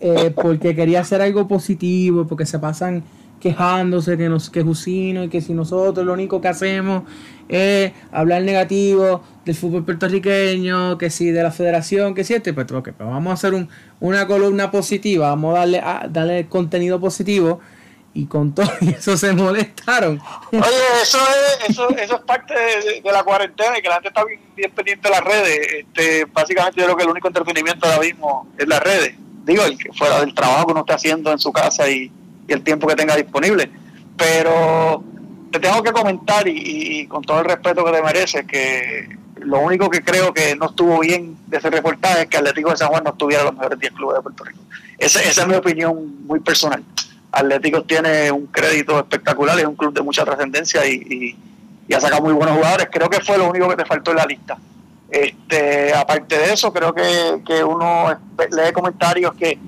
[0.00, 3.04] eh, porque quería hacer algo positivo, porque se pasan
[3.40, 7.04] quejándose que nos que Jusino y que si nosotros lo único que hacemos
[7.48, 12.70] es hablar negativo del fútbol puertorriqueño, que si de la federación, que si este, pues,
[12.70, 17.00] okay, pues vamos a hacer un, una columna positiva, vamos a darle, a, darle contenido
[17.00, 17.60] positivo
[18.12, 20.20] y con todo eso se molestaron.
[20.52, 20.62] Oye,
[21.02, 24.40] eso es, eso, eso es parte de, la cuarentena y que la gente está bien,
[24.74, 25.68] pendiente de las redes.
[25.78, 29.14] Este, básicamente yo creo que el único entretenimiento ahora mismo es las redes.
[29.44, 32.10] Digo, el que fuera del trabajo que uno está haciendo en su casa y,
[32.48, 33.70] el tiempo que tenga disponible.
[34.16, 35.04] Pero
[35.52, 39.88] te tengo que comentar y, con todo el respeto que te mereces que lo único
[39.88, 43.04] que creo que no estuvo bien de ese reportaje es que Atlético de San Juan
[43.04, 44.58] no estuviera los mejores 10 clubes de Puerto Rico.
[44.98, 46.82] Esa, esa es mi opinión muy personal.
[47.32, 51.36] Atlético tiene un crédito espectacular, es un club de mucha trascendencia y,
[51.88, 52.88] y, ha sacado muy buenos jugadores.
[52.90, 54.56] Creo que fue lo único que te faltó en la lista.
[55.10, 59.58] Este, aparte de eso, creo que, que uno lee comentarios que,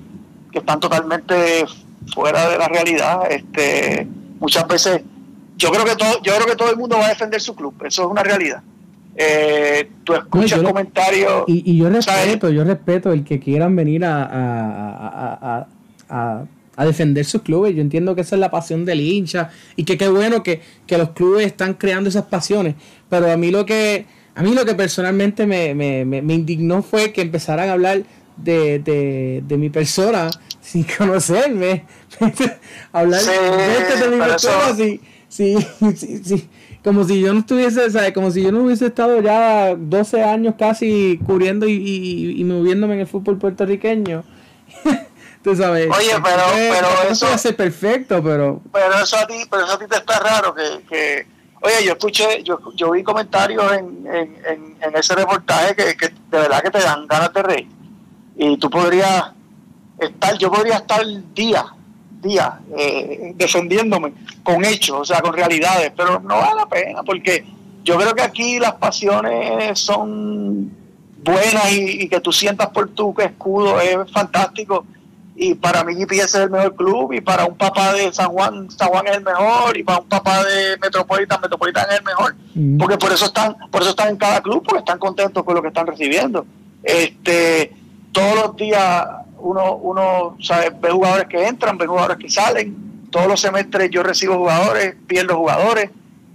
[0.51, 1.65] que están totalmente
[2.13, 3.29] fuera de la realidad.
[3.29, 4.07] Este,
[4.39, 5.01] muchas veces,
[5.57, 7.73] yo creo que todo, yo creo que todo el mundo va a defender su club,
[7.83, 8.63] eso es una realidad.
[9.15, 11.43] Eh, tú escuchas comentarios.
[11.47, 15.67] Y, yo respeto, yo respeto el que quieran venir a, a, a,
[16.09, 16.45] a,
[16.77, 17.75] defender sus clubes.
[17.75, 20.97] Yo entiendo que esa es la pasión del hincha y que qué bueno que, que,
[20.97, 22.75] los clubes están creando esas pasiones.
[23.09, 24.05] Pero a mí lo que,
[24.35, 28.03] a mí lo que personalmente me, me, me, indignó fue que empezaran a hablar
[28.37, 30.29] de, de, de mi persona
[30.61, 31.85] sin conocerme.
[32.91, 35.57] Hablar de mi así, sí,
[35.95, 36.49] sí, sí,
[36.83, 38.13] como si yo no estuviese, ¿sabes?
[38.13, 42.99] como si yo no hubiese estado ya 12 años casi cubriendo y, y, moviéndome en
[43.01, 44.23] el fútbol puertorriqueño.
[45.43, 45.89] Tú sabes.
[45.89, 47.25] Oye, pero, pero eso.
[47.25, 48.61] puede ser perfecto, pero.
[48.71, 51.27] Pero eso a ti, pero eso a ti te está raro que, que
[51.65, 56.37] Oye, yo escuché, yo, yo vi comentarios en, en, en, ese reportaje que, que, de
[56.37, 57.67] verdad que te dan ganas de reír.
[58.35, 59.31] Y tú podrías
[59.97, 61.65] estar, yo podría estar día,
[62.21, 67.45] día, eh, defendiéndome con hechos, o sea, con realidades, pero no vale la pena, porque
[67.85, 70.69] yo creo que aquí las pasiones son
[71.23, 74.85] buenas y, que tú sientas por tu escudo es fantástico.
[75.35, 78.69] Y para mí GPS es el mejor club, y para un papá de San Juan,
[78.69, 82.35] San Juan es el mejor, y para un papá de Metropolitan, Metropolitan es el mejor.
[82.53, 82.77] Mm.
[82.77, 85.61] Porque por eso están, por eso están en cada club, porque están contentos con lo
[85.61, 86.45] que están recibiendo.
[86.83, 87.73] Este,
[88.11, 89.07] todos los días
[89.43, 93.09] uno, uno sabe, ve jugadores que entran, ve jugadores que salen.
[93.11, 95.89] Todos los semestres yo recibo jugadores, pierdo jugadores,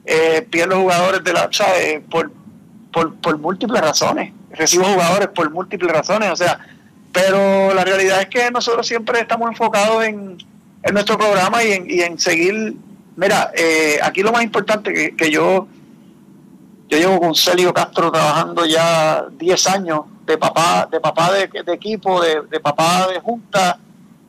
[0.04, 2.02] eh, pierdo jugadores de la, ¿sabe?
[2.10, 2.30] Por,
[2.92, 4.32] por, por múltiples razones.
[4.50, 6.58] Recibo jugadores por múltiples razones, o sea,
[7.12, 10.38] pero la realidad es que nosotros siempre estamos enfocados en,
[10.82, 12.76] en nuestro programa y en, y en seguir.
[13.16, 15.66] Mira, eh, aquí lo más importante que, que yo,
[16.88, 22.20] yo llevo con Celio Castro trabajando ya 10 años de papá, de papá de, equipo,
[22.22, 23.80] de, papá de junta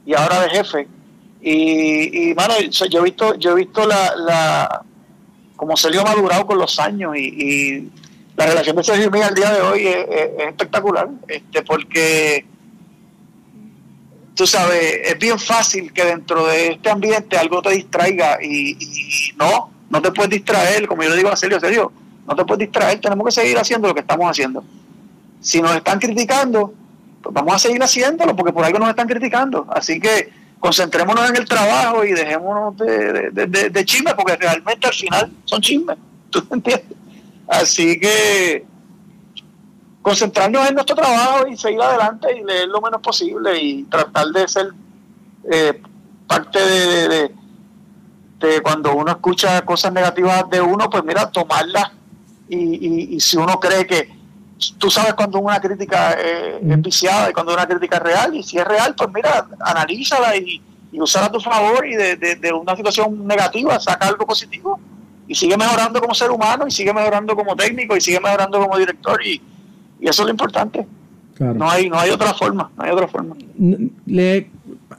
[0.05, 0.87] y ahora de jefe.
[1.41, 4.81] Y, y mano, yo he visto, yo he visto la, la,
[5.55, 7.91] como Sergio ha madurado con los años y,
[8.37, 10.07] la relación de Sergio y al día de hoy es,
[10.47, 12.45] espectacular, este, porque
[14.39, 19.69] tú sabes, es bien fácil que dentro de este ambiente algo te distraiga y, no,
[19.89, 21.91] no te puedes distraer, como yo le digo a Sergio, Sergio,
[22.25, 24.63] no te puedes distraer, tenemos que seguir haciendo lo que estamos haciendo.
[25.41, 26.73] Si nos están criticando,
[27.21, 29.67] pues vamos a seguir haciéndolo porque por algo nos están criticando.
[29.71, 34.93] Así que concentrémonos en el trabajo y dejémonos de, de, de, chisme porque realmente al
[34.93, 35.97] final son chismes.
[36.29, 36.97] ¿Tú entiendes?
[37.45, 38.65] Así que
[40.09, 44.47] concentrarnos en nuestro trabajo y seguir adelante y leer lo menos posible y tratar de
[44.47, 44.71] ser
[45.51, 45.79] eh,
[46.25, 47.31] parte de,
[48.39, 51.91] de, cuando uno escucha cosas negativas de uno, pues mira, tomarlas
[52.49, 54.09] y, y si uno cree que
[54.79, 58.41] tú sabes cuando una crítica eh, es viciada y cuando una crítica es real, y
[58.41, 60.59] si es real, pues mira, analízala y,
[60.91, 64.79] y usar a tu favor y de, una situación negativa saca algo positivo
[65.27, 68.75] y sigue mejorando como ser humano y sigue mejorando como técnico y sigue mejorando como
[68.75, 69.39] director y,
[70.07, 70.85] eso es lo importante.
[71.39, 73.35] No hay no hay otra forma, no hay otra forma.
[74.05, 74.49] Le,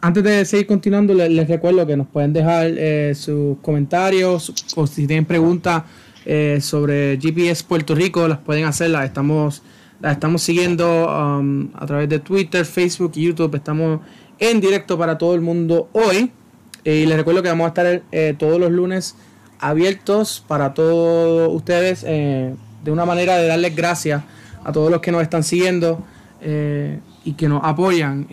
[0.00, 5.06] antes de seguir continuando, les, recuerdo que nos pueden dejar eh, sus comentarios o si
[5.06, 5.82] tienen preguntas
[6.24, 9.62] eh, sobre GPS Puerto Rico, las pueden hacer, las estamos,
[10.00, 13.54] las estamos siguiendo um, a través de Twitter, Facebook y YouTube.
[13.54, 14.00] Estamos
[14.38, 16.30] en directo para todo el mundo hoy.
[16.84, 19.14] y les recuerdo que vamos a estar eh, todos los lunes
[19.60, 24.22] abiertos para todos ustedes eh, de una manera de darles gracias
[24.64, 26.04] a todos los que nos están siguiendo
[26.42, 28.26] y que nos apoyan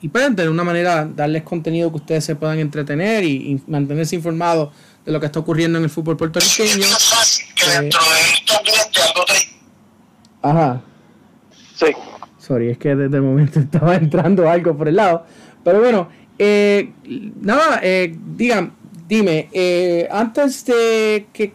[0.00, 4.70] y pueden tener una manera darles contenido que ustedes se puedan entretener y mantenerse informados
[5.04, 6.84] de lo que está ocurriendo en el fútbol puertorriqueño.
[6.84, 9.24] Es fácil que eh, dentro de algo
[10.42, 10.82] Ajá.
[11.74, 11.86] Sí.
[12.38, 15.24] Sorry, es que desde el momento estaba entrando algo por el lado.
[15.64, 16.08] Pero bueno,
[16.38, 16.92] eh,
[17.40, 18.72] nada, eh, digan,
[19.08, 21.54] dime, eh, antes de que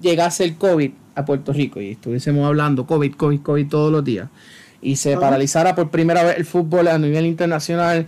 [0.00, 4.28] llegase el COVID a Puerto Rico y estuviésemos hablando COVID, COVID, COVID todos los días
[4.80, 8.06] y se paralizara por primera vez el fútbol a nivel internacional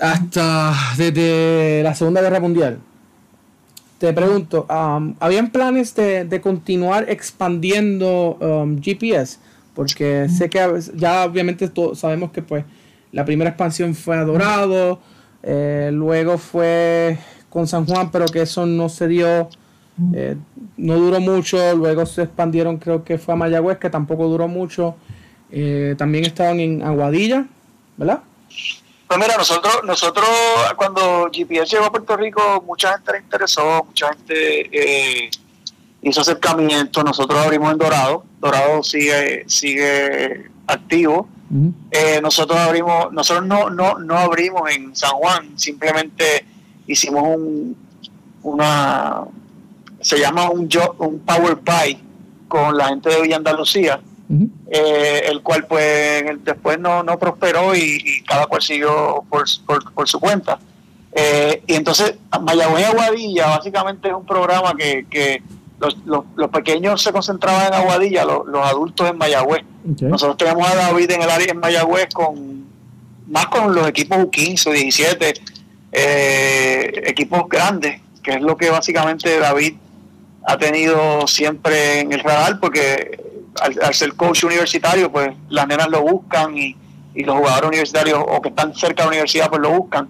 [0.00, 2.78] hasta desde la Segunda Guerra Mundial
[3.98, 9.38] te pregunto, um, ¿habían planes de, continuar expandiendo um, GPS?
[9.74, 10.60] Porque sé que
[10.94, 12.64] ya obviamente sabemos que pues
[13.12, 15.00] la primera expansión fue a Dorado,
[15.42, 19.48] eh, luego fue con San Juan, pero que eso no se dio,
[20.12, 20.36] eh,
[20.76, 24.96] no duró mucho, luego se expandieron, creo que fue a Mayagüez, que tampoco duró mucho,
[25.50, 27.46] eh, también estaban en Aguadilla,
[27.96, 28.22] ¿verdad?
[29.06, 30.26] Pues mira, nosotros, nosotros
[30.76, 35.30] cuando GPS llegó a Puerto Rico, mucha gente le interesó, mucha gente eh,
[36.02, 37.04] hizo acercamiento.
[37.04, 41.28] Nosotros abrimos en Dorado, Dorado sigue, sigue activo.
[41.90, 46.44] Eh, nosotros abrimos, nosotros no, no, no abrimos en San Juan, simplemente
[46.86, 47.76] hicimos un,
[48.42, 49.22] una,
[50.04, 51.98] se llama un, un Power Pie
[52.46, 54.00] con la gente de Villa Andalucía
[54.70, 59.44] eh, el cual pues después no, no prosperó y, cada cual siguió por,
[59.94, 60.58] por, su cuenta.
[61.12, 65.42] Eh, y entonces Mayagüez Aguadilla básicamente es un programa que, que
[65.78, 65.96] los,
[66.36, 69.64] los, pequeños se concentraban en Aguadilla, los, adultos en Mayagüez.
[70.00, 72.64] Nosotros tenemos a David en el área en Mayagüez con
[73.28, 75.34] más con los equipos U15, 17,
[75.92, 79.74] eh, equipos grandes, que es lo que básicamente David
[80.46, 83.18] ha tenido siempre en el radar, porque
[83.60, 86.76] al, ser coach universitario, pues las nenas lo buscan y,
[87.16, 90.08] los jugadores universitarios o que están cerca de la universidad, pues lo buscan.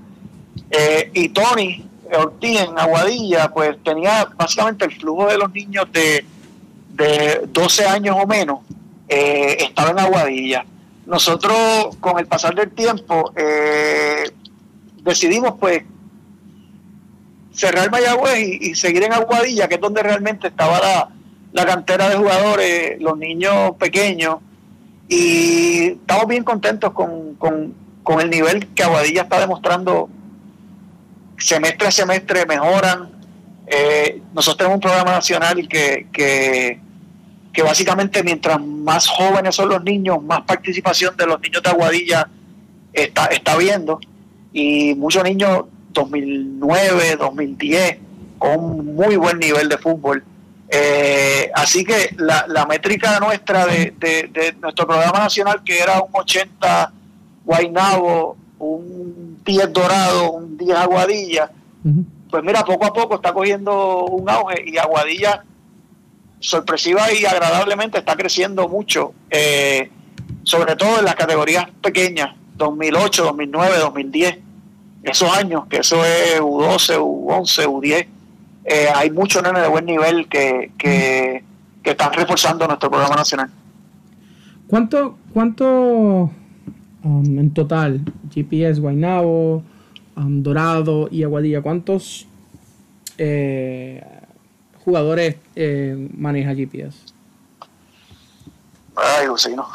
[0.70, 6.24] Eh, y Tony Ortiz en Aguadilla, pues tenía básicamente el flujo de los niños de,
[6.94, 8.60] de 12 años o menos,
[9.06, 10.64] eh, estaba en Aguadilla.
[11.04, 14.30] Nosotros, con el pasar del tiempo, eh,
[15.02, 15.82] decidimos pues
[17.54, 21.08] cerrar Mayagüez y, y, seguir en Aguadilla, que es donde realmente estaba la,
[21.52, 24.38] la cantera de jugadores, los niños pequeños,
[25.08, 30.08] y estamos bien contentos con, con, el nivel que Aguadilla está demostrando.
[31.38, 33.10] Semestre a semestre mejoran.
[33.66, 36.80] Eh, nosotros tenemos un programa nacional que, que,
[37.52, 42.28] que básicamente mientras más jóvenes son los niños, más participación de los niños de Aguadilla
[42.92, 44.00] está, está viendo.
[44.52, 45.64] Y muchos niños
[45.94, 47.98] 2009, 2010,
[48.38, 50.22] con muy buen nivel de fútbol.
[50.68, 56.92] Eh, así que la, la métrica nuestra de, nuestro programa nacional, que era un 80
[57.44, 61.50] Guainabo, un 10 Dorado, un 10 Aguadilla,
[62.30, 65.44] pues mira, poco a poco está cogiendo un auge y Aguadilla,
[66.40, 69.90] sorpresiva y agradablemente, está creciendo mucho, eh,
[70.42, 74.38] sobre todo en las categorías pequeñas, 2008, 2009, 2010,
[75.10, 78.06] esos años, que eso es U12, U11, U10
[78.64, 81.44] eh, hay muchos nenes de buen nivel que, que,
[81.84, 83.50] están reforzando nuestro programa nacional.
[84.66, 86.30] ¿Cuánto, cuánto
[87.02, 88.00] um, en total,
[88.32, 89.62] GPS, Guaynabo,
[90.16, 92.26] um, Dorado y Aguadilla, cuántos
[93.18, 94.02] eh,
[94.82, 96.96] jugadores eh, maneja GPS?
[98.96, 99.68] Ay, no.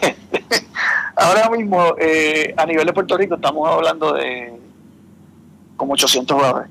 [1.16, 4.52] Ahora mismo, eh, a nivel de Puerto Rico, estamos hablando de
[5.76, 6.70] como 800 jugadores.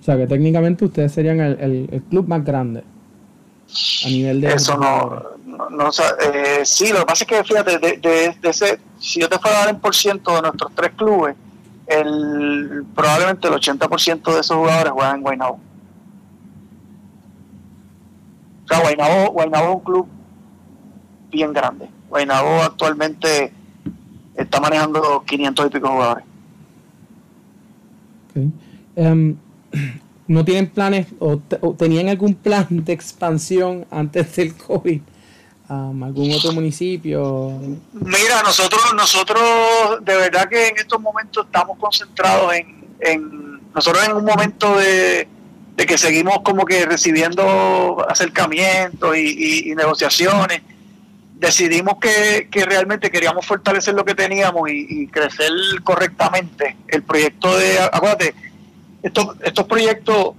[0.00, 2.84] O sea, que técnicamente ustedes serían el, club más grande
[4.04, 4.54] a nivel de...
[4.54, 5.22] Eso no,
[5.70, 9.58] no, eh, sí, lo que pasa es que, fíjate, de, ese, si yo te fuera
[9.58, 11.36] a dar en por ciento de nuestros tres clubes,
[11.86, 15.60] el, probablemente el 80% de esos jugadores juegan en Guaynabo.
[18.64, 20.08] O sea, Guaynabo, es un club
[21.30, 21.88] bien grande.
[22.08, 23.52] Guaynabo actualmente
[24.34, 26.24] está manejando 500 y pico jugadores.
[28.96, 29.36] Em,
[30.28, 31.38] ¿No tienen planes o,
[31.78, 35.00] tenían algún plan de expansión antes del COVID?
[35.70, 37.58] Um, ¿Algún otro municipio?
[37.94, 39.40] Mira, nosotros, nosotros
[40.02, 42.52] de verdad que en estos momentos estamos concentrados
[43.00, 45.28] en, nosotros en un momento de,
[45.76, 50.60] que seguimos como que recibiendo acercamientos y, negociaciones,
[51.38, 55.52] decidimos que, realmente queríamos fortalecer lo que teníamos y, crecer
[55.84, 56.76] correctamente.
[56.88, 58.34] El proyecto de, acuérdate,
[59.02, 60.34] estos, estos proyectos,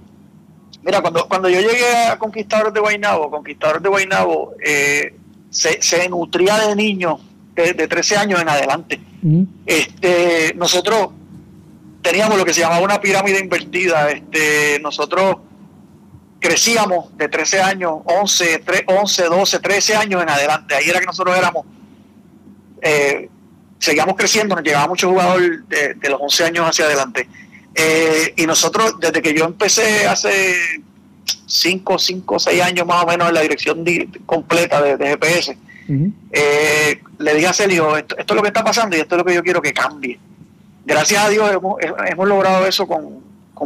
[0.82, 5.14] mira, cuando, cuando yo llegué a Conquistadores de Guaynabo, Conquistadores de Guaynabo eh,
[5.48, 7.20] se, se, nutría de niños
[7.54, 9.00] de, 13 años en adelante.
[9.66, 11.10] este, nosotros
[12.02, 14.10] teníamos lo que se llamaba una pirámide invertida.
[14.10, 15.36] Este, nosotros
[16.40, 20.74] crecíamos de 13 años, 11, 11, 12, 13 años en adelante.
[20.74, 21.66] Ahí era que nosotros éramos,
[22.82, 23.28] eh,
[23.78, 27.28] seguíamos creciendo, nos llegaba mucho jugador de, de los 11 años hacia adelante.
[27.74, 30.82] Eh, y nosotros, desde que yo empecé hace
[31.46, 33.84] 5, 5, 6 años más o menos en la dirección
[34.26, 35.56] completa de, GPS,
[36.32, 39.24] eh, le dije a Celio, esto, es lo que está pasando y esto es lo
[39.24, 40.18] que yo quiero que cambie.
[40.84, 43.20] Gracias a Dios hemos, logrado eso con,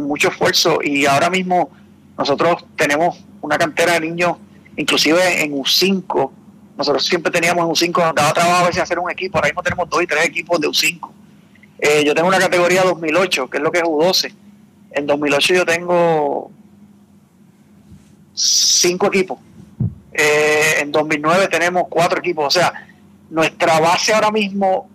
[0.07, 1.69] mucho esfuerzo y ahora mismo
[2.17, 4.37] nosotros tenemos una cantera de niños,
[4.77, 6.31] inclusive en U5,
[6.77, 9.63] nosotros siempre teníamos en U5, nos daba trabajo a veces hacer un equipo, ahora mismo
[9.63, 11.09] tenemos dos y tres equipos de U5
[11.79, 14.33] eh, yo tengo una categoría 2008, que es lo que es U12.
[14.91, 16.51] En 2008 yo tengo
[18.33, 19.39] cinco equipos.
[20.13, 22.45] Eh, en 2009 tenemos cuatro equipos.
[22.45, 22.73] O sea,
[23.29, 24.89] nuestra base ahora mismo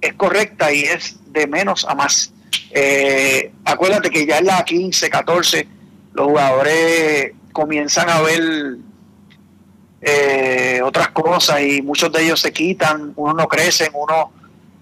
[0.00, 2.32] es correcta y es de menos a más.
[2.72, 5.68] Eh, acuérdate que ya en la 15, 14,
[6.12, 8.76] los jugadores comienzan a ver
[10.82, 14.26] otras cosas y muchos de ellos se quitan, unos no crecen, unos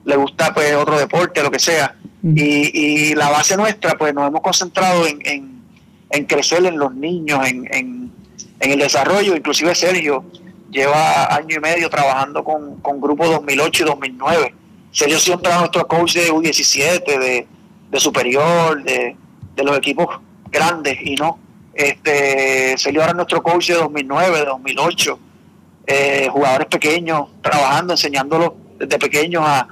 [0.04, 1.94] le gusta pues otro deporte, lo que sea.
[2.22, 5.62] y, la base nuestra, pues nos hemos concentrado en,
[6.10, 8.10] en, crecer en los niños, en, en,
[8.60, 9.36] el desarrollo.
[9.36, 10.24] Inclusive Sergio
[10.70, 14.54] lleva año y medio trabajando con, con grupos 2008 y 2009.
[14.90, 17.46] Sergio siempre es nuestro coach de U17, de,
[17.90, 19.14] de superior, de,
[19.54, 20.08] de los equipos
[20.50, 21.38] grandes y no.
[21.74, 25.18] Este, Sergio ahora es nuestro coach de 2009, de 2008.
[25.86, 29.68] Eh, jugadores pequeños, trabajando, enseñándolos desde pequeños a,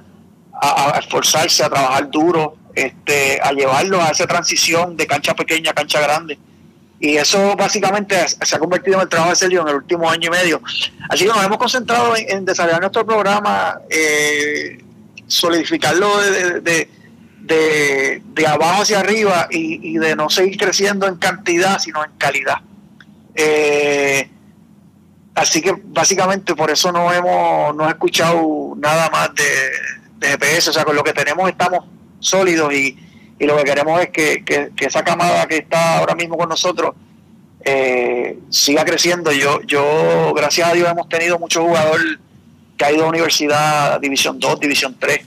[0.60, 5.74] a, esforzarse, a trabajar duro, este, a llevarlo a esa transición de cancha pequeña a
[5.74, 6.38] cancha grande.
[6.98, 10.30] Y eso básicamente se ha convertido en el trabajo de en el último año y
[10.30, 10.62] medio.
[11.10, 14.82] Así que nos hemos concentrado en, desarrollar nuestro programa, eh,
[15.26, 16.18] solidificarlo
[16.62, 16.88] de,
[18.46, 22.58] abajo hacia arriba y, de no seguir creciendo en cantidad, sino en calidad.
[23.34, 24.30] Eh,
[25.34, 29.44] así que básicamente por eso no hemos no escuchado nada más de,
[30.18, 31.84] de GPS, o sea, con lo que tenemos estamos
[32.20, 32.98] sólidos y,
[33.38, 36.94] y lo que queremos es que, que, esa camada que está ahora mismo con nosotros
[37.64, 39.32] eh, siga creciendo.
[39.32, 42.18] Yo, yo, gracias a Dios, hemos tenido muchos jugadores
[42.76, 45.20] que ha ido a universidad, División 2, División 3,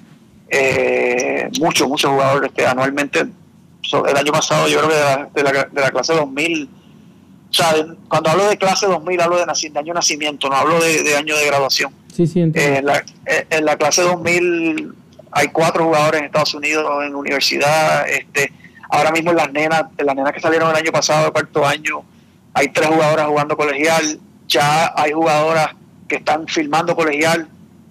[0.49, 4.95] eh, muchos, muchos jugadores que anualmente, el año pasado yo creo que
[5.41, 6.69] de la, de la, clase 2000,
[7.49, 7.73] o sea,
[8.07, 11.15] cuando hablo de clase 2000 hablo de, de año de nacimiento, no hablo de, de
[11.15, 11.93] año de graduación
[12.23, 13.03] en, la,
[13.49, 14.93] en la clase 2000
[15.31, 18.09] hay cuatro jugadores en Estados Unidos en universidad.
[18.09, 18.51] Este,
[18.89, 21.65] ahora mismo en las nenas, en las nenas que salieron el año pasado, el cuarto
[21.65, 22.03] año,
[22.53, 24.19] hay tres jugadoras jugando colegial.
[24.47, 25.69] Ya hay jugadoras
[26.07, 27.47] que están filmando colegial.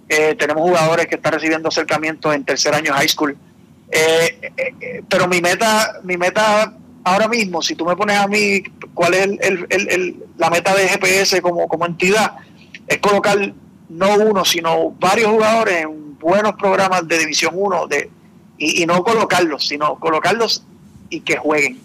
[0.09, 3.37] Eh, tenemos jugadores que están recibiendo acercamientos en tercer año high school.
[3.91, 8.63] Eh, eh, pero mi meta, mi meta ahora mismo, si tú me pones a mí
[8.95, 9.29] cuál es
[10.37, 12.37] la meta de GPS como, como entidad,
[12.87, 13.39] es colocar
[13.89, 18.11] no uno, sino varios jugadores en buenos programas de División 1 de,
[18.59, 20.65] y, no colocarlos, sino colocarlos
[21.11, 21.81] y que jueguen.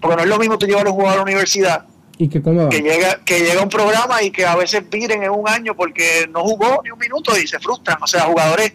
[0.00, 1.86] Porque no es lo mismo tú llevar a un jugador a la universidad
[2.18, 5.30] ¿Y que, cómo que llega que llega un programa y que a veces viren en
[5.30, 7.98] un año porque no jugó ni un minuto y se frustran.
[8.02, 8.72] O sea, jugadores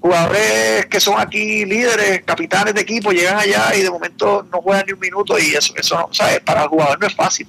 [0.00, 4.84] jugadores que son aquí líderes, capitanes de equipo, llegan allá y de momento no juegan
[4.86, 6.40] ni un minuto y eso, eso no, ¿sabes?
[6.40, 7.48] para el jugador no es fácil.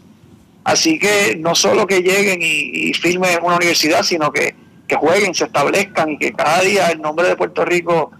[0.63, 4.55] Así que no solo que lleguen y, firmen en una universidad, sino que,
[4.87, 8.11] que jueguen, se establezcan y que cada día el nombre de Puerto Rico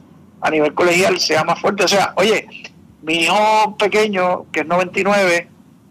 [0.42, 1.84] a nivel colegial sea más fuerte.
[1.84, 2.48] O sea, oye,
[3.02, 5.48] mi hijo pequeño, que es 99,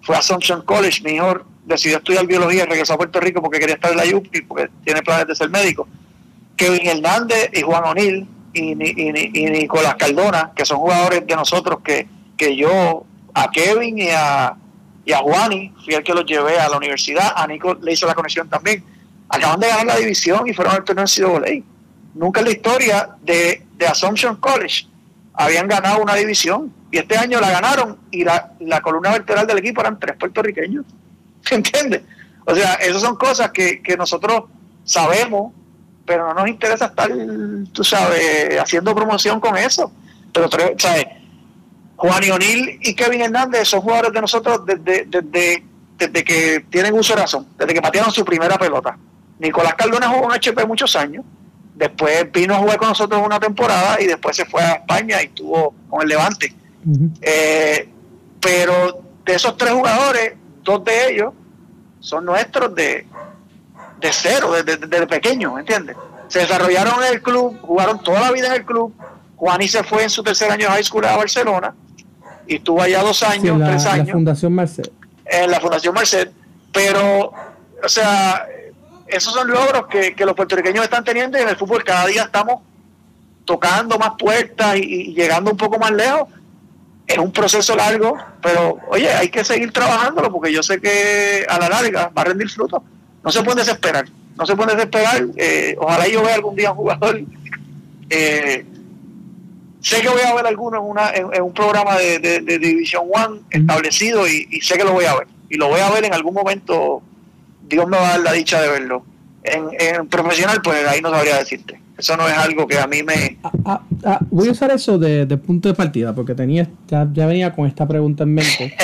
[0.09, 3.59] fue a Assumption College, mi hijo decidió estudiar biología y regresó a Puerto Rico porque
[3.59, 5.86] quería estar en la UPI, porque tiene planes de ser médico.
[6.56, 12.56] Kevin Hernández y Juan O'Neill y, Nicolás Cardona, que son jugadores de nosotros que, que
[12.56, 13.04] yo,
[13.34, 14.56] a Kevin y a,
[15.04, 18.06] y a Juani, fui el que los llevé a la universidad, a Nico le hizo
[18.06, 18.82] la conexión también.
[19.28, 21.62] Acaban de ganar la división y fueron al torneo de
[22.14, 24.86] Nunca en la historia de, de Assumption College
[25.34, 29.59] habían ganado una división y este año la ganaron y la, la columna vertebral del
[29.59, 30.84] equipo eran tres puertorriqueños.
[31.43, 32.05] ¿Se entiende?
[32.45, 34.45] O sea, esas son cosas que, que nosotros
[34.84, 35.53] sabemos
[36.09, 37.11] pero no nos interesa estar,
[37.72, 39.93] tú sabes, haciendo promoción con eso.
[40.32, 41.07] Pero, ¿sabes?
[41.97, 45.64] Juan y y Kevin Hernández son jugadores de nosotros desde, desde,
[45.99, 48.97] desde que tienen uso de razón, desde que patearon su primera pelota.
[49.39, 51.24] Nicolás Cardona jugó en HP muchos años,
[51.74, 55.26] después vino a jugar con nosotros una temporada y después se fue a España y
[55.26, 56.55] estuvo con el Levante.
[57.20, 57.89] Eh,
[58.41, 61.35] pero de esos tres jugadores, dos de ellos
[62.01, 63.07] son nuestros de,
[64.01, 65.97] de cero, desde, desde pequeño, ¿entiendes?
[66.29, 68.95] Se desarrollaron en el club, jugaron toda la vida en el club.
[69.37, 71.74] Juaní se fue en su tercer año de high school a Barcelona
[72.49, 74.01] y estuvo allá dos años, tres años.
[74.01, 74.93] En la Fundación Marcet.
[75.26, 76.33] En la Fundación Marcet.
[76.72, 77.33] Pero,
[77.83, 78.47] o sea,
[79.07, 82.62] esos son logros que, los puertorriqueños están teniendo y en el fútbol cada día estamos
[83.45, 86.29] tocando más puertas y, llegando un poco más lejos.
[87.09, 91.59] Es un proceso largo, pero oye, hay que seguir trabajándolo porque yo sé que a
[91.59, 92.84] la larga va a rendir fruto
[93.28, 94.06] no se pueden desesperar,
[94.36, 95.26] no se pueden desesperar.
[95.36, 97.20] Eh, ojalá yo vea algún día un jugador.
[98.11, 98.64] Eh,
[99.80, 103.40] sé que voy a ver alguno en, una, en, un programa de, de, División One
[103.50, 105.26] establecido y, sé que lo voy a ver.
[105.50, 107.02] Y lo voy a ver en algún momento.
[107.68, 109.04] Dios me va a dar la dicha de verlo.
[109.42, 111.80] En, profesional, pues ahí no sabría decirte.
[111.99, 113.38] Eso no es algo que a mí me...
[113.42, 117.26] Ah, ah, ah, voy a usar eso de, punto de partida, porque tenía ya, ya
[117.26, 118.74] venía con esta pregunta en mente.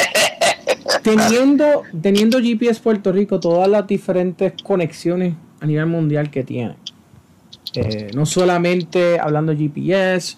[1.02, 6.76] teniendo, teniendo GPS Puerto Rico todas las diferentes conexiones a nivel mundial que tiene.
[7.74, 10.36] Eh, no solamente hablando de GPS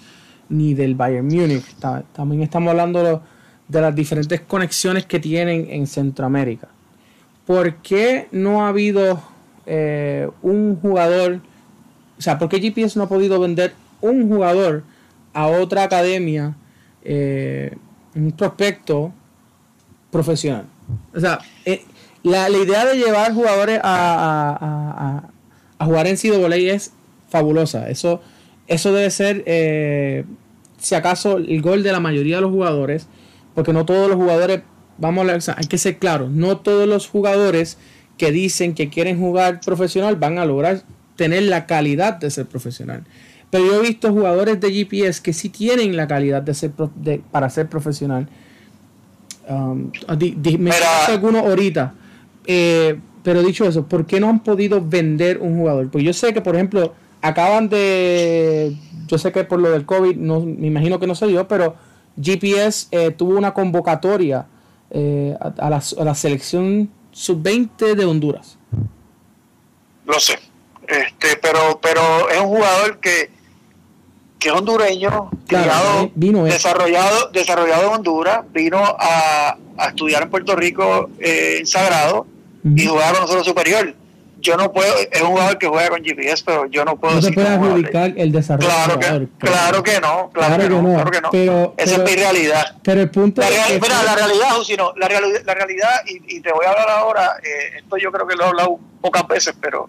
[0.49, 1.65] ni del Bayern Munich,
[2.13, 3.23] también estamos hablando
[3.69, 6.69] de las diferentes conexiones que tienen en Centroamérica.
[7.47, 9.23] ¿Por qué no ha habido
[9.67, 11.41] eh, un jugador,
[12.19, 14.85] o sea, por qué GPS no ha podido vender un jugador
[15.33, 16.57] a otra academia,
[17.05, 17.77] eh,
[18.15, 19.13] un prospecto
[20.11, 20.65] profesional.
[21.15, 21.85] O sea, eh,
[22.23, 25.29] la, idea de llevar jugadores a,
[25.79, 26.93] jugar en CWA es
[27.29, 27.91] fabulosa.
[27.91, 28.21] Eso,
[28.67, 30.25] eso debe ser, eh,
[30.79, 33.09] si acaso, el gol de la mayoría de los jugadores,
[33.55, 34.63] porque no todos los jugadores,
[34.99, 37.77] vamos a hay que ser claros, no todos los jugadores
[38.17, 40.83] que dicen que quieren jugar profesional van a lograr
[41.17, 43.05] tener la calidad de ser profesional.
[43.51, 46.73] Pero yo he visto jugadores de GPS que sí tienen la calidad de ser
[47.31, 48.29] para ser profesional
[49.49, 49.93] Um,
[50.59, 50.71] me
[51.07, 51.95] algunos ahorita.
[52.47, 55.91] Eh, pero dicho eso, ¿por qué no han podido vender un jugador?
[55.91, 58.77] Pues yo sé que, por ejemplo, acaban de.
[59.07, 61.77] Yo sé que por lo del COVID, no, me imagino que no se dio, pero
[62.21, 64.47] GPS eh, tuvo una convocatoria
[64.91, 68.59] eh, a, la, a, la, selección sub-20 de Honduras.
[70.07, 70.39] Lo sé.
[70.89, 73.31] Este, pero, pero es un jugador que
[74.39, 79.57] que es hondureño, criado, vino desarrollado, desarrollado en Honduras, vino a,
[79.89, 82.27] estudiar en Puerto Rico eh, en Sagrado
[82.65, 83.95] y jugar con nosotros superior.
[84.39, 87.15] Yo no puedo, es un jugador que juega con GPS, pero yo no puedo.
[87.15, 88.69] No se puede adjudicar el desarrollo.
[88.69, 91.31] Claro que, claro que no, claro, que, no, claro que no.
[91.31, 92.77] Pero, Esa es mi realidad.
[92.83, 96.67] Pero el punto la, es mira, la realidad, Jusino, la, la realidad, y, te voy
[96.67, 99.89] a hablar ahora, eh, esto yo creo que lo he hablado pocas veces, pero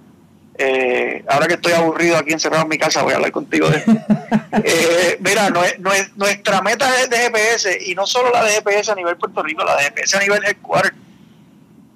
[0.57, 3.77] eh, ahora que estoy aburrido aquí encerrado en mi casa, voy a hablar contigo de
[4.63, 8.43] eh, mira, no es, no es, nuestra meta es de GPS, y no solo la
[8.43, 10.93] de GPS a nivel Puerto Rico, la de GPS a nivel headquarter,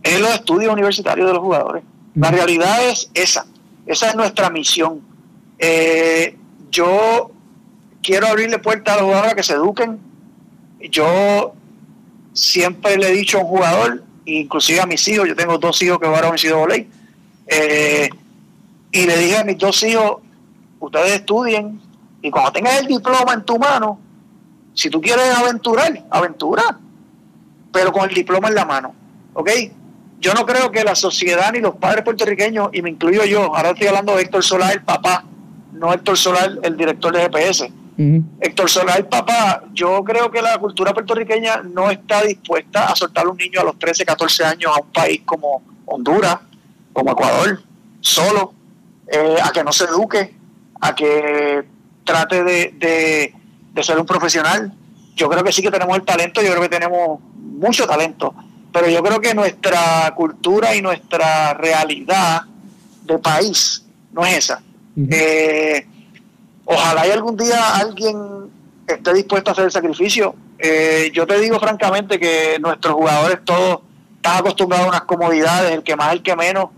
[0.03, 1.83] es los estudios universitarios de los jugadores.
[2.15, 3.45] La realidad es esa,
[3.85, 5.01] esa es nuestra misión.
[5.57, 6.35] Eh,
[6.69, 7.31] yo
[8.03, 9.99] quiero abrirle puertas a los jugadores a que se eduquen.
[10.89, 11.53] Yo
[12.33, 15.99] siempre le he dicho a un jugador, inclusive a mis hijos, yo tengo dos hijos
[15.99, 16.75] que jugaron en CWA,
[17.47, 18.09] eh,
[18.91, 20.17] y le dije a mis dos hijos,
[20.79, 21.79] ustedes estudien
[22.21, 23.99] y cuando tengas el diploma en tu mano,
[24.73, 26.79] Si tú quieres aventurar, aventura,
[27.73, 28.95] pero con el diploma en la mano,
[29.33, 29.49] ¿ok?
[30.19, 33.71] Yo no creo que la sociedad ni los padres puertorriqueños, y me incluyo yo, ahora
[33.71, 35.25] estoy hablando de Héctor Solar, el papá,
[35.73, 37.71] no Héctor Solar, el director de GPS.
[38.39, 43.25] Héctor Solar, el papá, yo creo que la cultura puertorriqueña no está dispuesta a soltar
[43.25, 46.37] a un niño a los 13, 14 años a un país como Honduras,
[46.93, 47.61] como Ecuador,
[47.99, 48.53] solo,
[49.11, 50.33] eh, a que no se eduque,
[50.79, 51.65] a que
[52.05, 53.33] trate de,
[53.81, 54.73] ser un profesional.
[55.15, 58.33] Yo creo que sí que tenemos el talento, yo creo que tenemos mucho talento,
[58.71, 62.43] pero yo creo que nuestra cultura y nuestra realidad
[63.03, 64.63] de país no es esa.
[64.97, 65.85] Eh,
[66.63, 68.49] ojalá y algún día alguien
[68.87, 70.35] esté dispuesto a hacer el sacrificio.
[70.57, 73.79] Eh, yo te digo francamente que nuestros jugadores todos
[74.15, 76.69] están acostumbrados a unas comodidades, el que más, el que menos,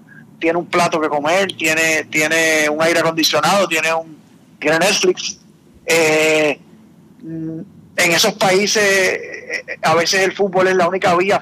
[0.43, 4.21] tiene un plato que comer, tiene, tiene un aire acondicionado, tiene un
[4.59, 5.39] tiene Netflix.
[5.85, 6.59] Eh,
[7.21, 11.41] en esos países eh, a veces el fútbol es la única vía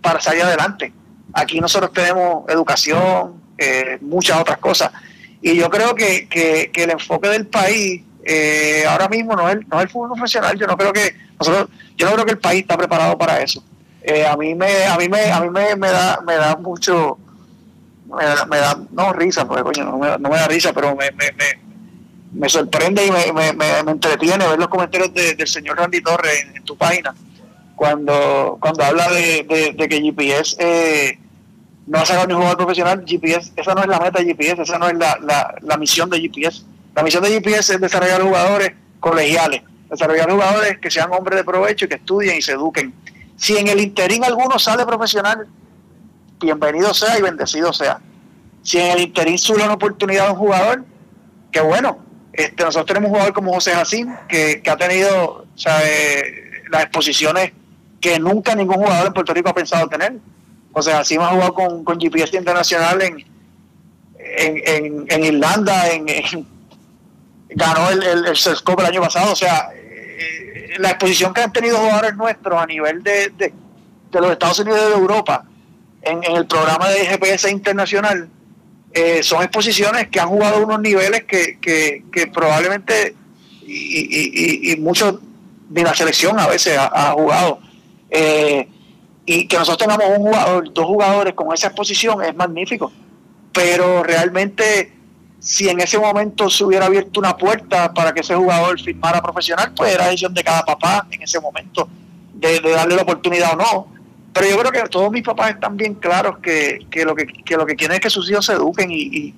[0.00, 0.90] para salir adelante.
[1.34, 4.90] Aquí nosotros tenemos educación, eh, muchas otras cosas.
[5.42, 8.02] Y yo creo que, el enfoque del país
[8.88, 10.58] ahora mismo no es, no es el fútbol profesional.
[10.58, 11.68] Yo no creo que nosotros,
[11.98, 13.62] yo no creo que el país está preparado para eso.
[14.26, 17.18] a mí me, a mí me, a mí me, da, me da mucho,
[18.06, 21.32] me da, no risa, porque coño, no me, me da risa, pero me, me,
[22.32, 26.76] me sorprende y me, me, entretiene ver los comentarios del señor Randy Torres en, tu
[26.76, 27.14] página
[27.76, 29.46] cuando cuando habla de,
[29.76, 31.18] que GPS eh,
[31.86, 33.04] no ha sacado ni jugador profesional.
[33.06, 35.18] GPS, esa no es la meta de GPS, esa no es la,
[35.60, 36.62] la, misión de GPS.
[36.94, 41.84] La misión de GPS es desarrollar jugadores colegiales, desarrollar jugadores que sean hombres de provecho
[41.84, 42.94] y que estudien y se eduquen.
[43.36, 45.46] Si en el interín alguno sale profesional,
[46.44, 48.00] bienvenido sea y bendecido sea.
[48.62, 50.84] Si en el interín sube una oportunidad a un jugador,
[51.50, 51.98] qué bueno,
[52.32, 55.46] este, nosotros tenemos un jugador como José Jacín, que, ha tenido
[56.70, 57.52] las exposiciones
[58.00, 60.14] que nunca ningún jugador en Puerto Rico ha pensado tener.
[60.72, 63.24] José Jacín ha jugado con, con GPS Internacional en,
[65.08, 66.06] en, Irlanda, en,
[67.50, 69.32] ganó el, el, el el año pasado.
[69.32, 73.52] O sea, eh, la exposición que han tenido jugadores nuestros a nivel de, de,
[74.20, 75.44] los Estados Unidos y de Europa
[76.04, 78.28] en, el programa de GPS Internacional
[78.92, 83.16] eh, son exposiciones que han jugado unos niveles que, que, probablemente
[83.66, 85.18] y, y, muchos
[85.68, 87.58] de la selección a veces ha, jugado.
[88.10, 88.68] Eh,
[89.26, 92.92] y que nosotros tengamos un jugador, dos jugadores con esa exposición es magnífico.
[93.52, 94.92] Pero realmente,
[95.40, 99.72] si en ese momento se hubiera abierto una puerta para que ese jugador firmara profesional,
[99.74, 101.88] pues era decisión de cada papá en ese momento
[102.34, 103.94] de darle la oportunidad o no.
[104.34, 107.76] Pero yo creo que todos mis papás están bien claros que, lo, que, lo que
[107.76, 109.32] quieren es que sus hijos se eduquen y,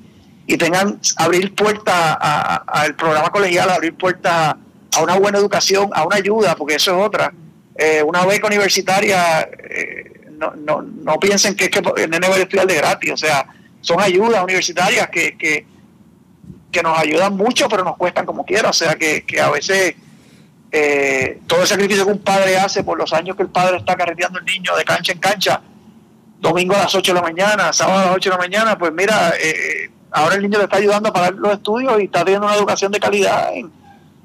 [0.59, 4.55] tengan, abrir puertas al programa colegial, abrir puertas
[4.97, 7.33] a una buena educación, a una ayuda, porque eso es otra.
[7.77, 12.37] Eh, una beca universitaria, eh, no, no, no piensen que es que el nene va
[12.37, 13.47] a estudiar de gratis, o sea,
[13.83, 15.67] son ayudas universitarias que, que,
[16.73, 19.95] que nos ayudan mucho, pero nos cuestan como quiera, o sea, que, que a veces
[20.73, 23.97] eh, todo el sacrificio que un padre hace por los años que el padre está
[23.97, 25.61] carreteando el niño de cancha en cancha,
[26.41, 28.93] domingo a las 8 de la mañana, sábado a las 8 de la mañana, pues
[28.93, 32.47] mira, eh, ahora el niño le está ayudando a pagar los estudios y está teniendo
[32.47, 33.71] una educación de calidad en,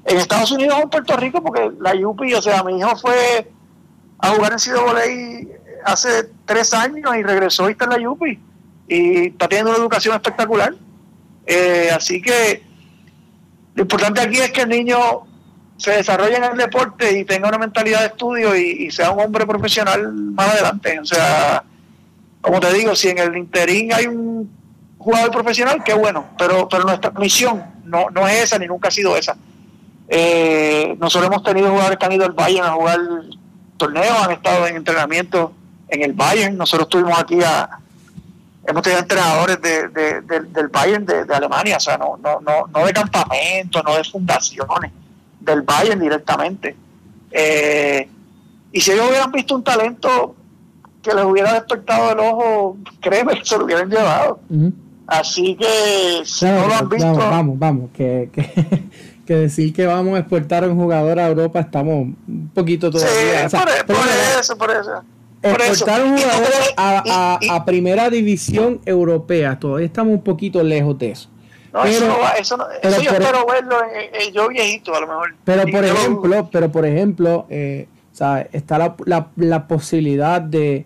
[0.04, 3.48] Estados Unidos o en Puerto Rico, porque la UPI, o sea, mi hijo fue
[4.18, 5.48] a jugar en Voley
[5.84, 8.38] hace tres años y regresó y está en la UPI
[8.88, 10.74] y está teniendo una educación espectacular.
[11.46, 12.62] Eh, así que
[13.74, 14.98] lo importante aquí es que el niño
[15.82, 19.44] se desarrolle en el deporte y tenga una mentalidad de estudio y, sea un hombre
[19.44, 21.00] profesional más adelante.
[21.00, 21.64] O sea,
[22.40, 24.48] como te digo, si en el interín hay un
[24.96, 28.90] jugador profesional, qué bueno, pero, pero nuestra misión no, no es esa ni nunca ha
[28.92, 29.36] sido esa.
[30.06, 33.00] Eh, nosotros hemos tenido jugadores que han ido al Bayern a jugar
[33.76, 35.52] torneos, han estado en entrenamiento
[35.88, 36.56] en el Bayern.
[36.56, 37.68] Nosotros estuvimos aquí a.
[38.64, 42.92] Hemos tenido entrenadores de, del Bayern de, Alemania, o sea, no, no, no, no de
[42.92, 44.92] campamento, no de fundaciones
[45.44, 46.76] del Bayern directamente.
[47.30, 48.08] Eh,
[48.72, 50.34] y si ellos hubieran visto un talento
[51.02, 54.40] que les hubiera despertado el ojo, créeme que se lo hubieran llevado.
[55.06, 57.14] Así que si no lo han visto.
[57.14, 58.30] Vamos, vamos, que,
[59.26, 63.48] que, decir que vamos a exportar a un jugador a Europa estamos un poquito todavía.
[63.48, 63.68] Sí, por,
[64.40, 65.02] eso, por eso.
[65.42, 71.28] exportar un jugador a, a primera división europea, todavía estamos un poquito lejos de eso.
[71.72, 72.04] No, eso,
[72.38, 73.78] eso, no, eso yo espero verlo
[74.12, 75.34] en, yo viejito, a lo mejor.
[75.44, 77.88] Pero por ejemplo, pero por ejemplo, eh,
[78.52, 80.84] está la, la, la posibilidad de,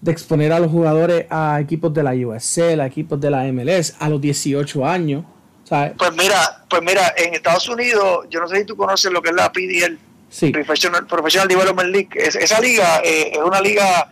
[0.00, 3.94] de, exponer a los jugadores a equipos de la USL, a equipos de la MLS
[4.00, 5.24] a los 18 años.
[5.68, 9.30] Pues mira, pues mira, en Estados Unidos, yo no sé si tú conoces lo que
[9.30, 9.98] es la PDL,
[10.30, 10.50] Sí.
[10.50, 12.10] Professional, Professional Development League.
[12.14, 14.10] esa liga eh, es una liga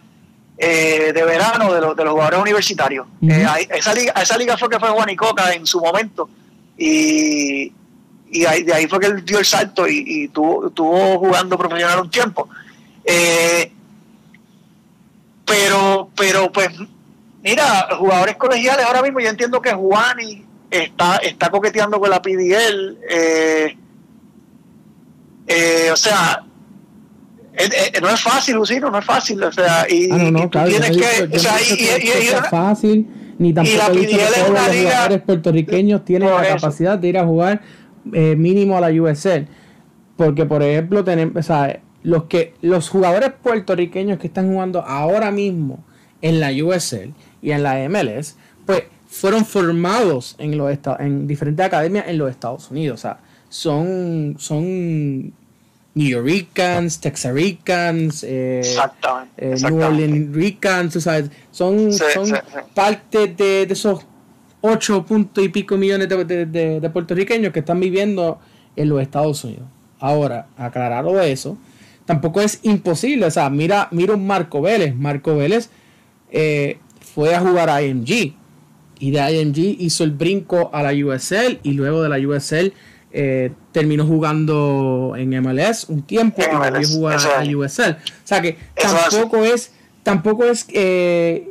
[0.58, 3.06] eh, de verano de, los, de los jugadores universitarios.
[3.22, 6.28] Eh, esa, liga, esa liga fue que fue Juan Coca en su momento
[6.76, 7.72] y,
[8.30, 12.00] y ahí, de ahí fue que él dio el salto y, y tuvo, jugando profesional
[12.00, 12.48] un tiempo.
[15.44, 16.70] pero, pero pues,
[17.42, 22.98] mira, jugadores colegiales ahora mismo yo entiendo que Juani está, está coqueteando con la PDL.
[23.08, 23.76] Eh,
[25.46, 26.44] eh, o sea,
[28.02, 29.42] no es fácil, Lucino, no es fácil.
[29.42, 31.36] O sea, y, ah, no, no, claro, tienes que.
[31.36, 33.06] o sea, y, y, es fácil,
[33.38, 37.24] ni tampoco he dicho que todos los jugadores puertorriqueños tienen la capacidad de ir a
[37.24, 37.62] jugar
[38.12, 39.46] eh, mínimo a la USL.
[40.16, 45.30] Porque, por ejemplo, tenemos, o sea, los, que, los jugadores puertorriqueños que están jugando ahora
[45.30, 45.84] mismo
[46.22, 52.06] en la USL y en la MLS, pues fueron formados en, los en diferentes academias
[52.08, 53.00] en los Estados Unidos.
[53.00, 55.32] O sea, son, son
[55.96, 58.60] New Yorkers, Texaricans, eh,
[59.38, 60.92] eh, New Orleans
[61.50, 62.38] son, son
[62.74, 64.04] parte de, esos
[64.60, 68.38] ocho puntos y pico millones de, puertorriqueños que están viviendo
[68.76, 69.64] en los Estados Unidos.
[69.98, 71.56] Ahora, aclarado eso,
[72.04, 73.24] tampoco es imposible.
[73.24, 74.94] O sea, mira, mira un Marco Vélez.
[74.94, 75.70] Marco Vélez
[76.30, 78.34] eh, fue a jugar a IMG
[78.98, 82.74] y de IMG hizo el brinco a la USL y luego de la USL
[83.18, 87.92] eh, terminó jugando en MLS un tiempo y volvió a jugar a USL.
[87.92, 91.48] O sea que tampoco es, tampoco es eh,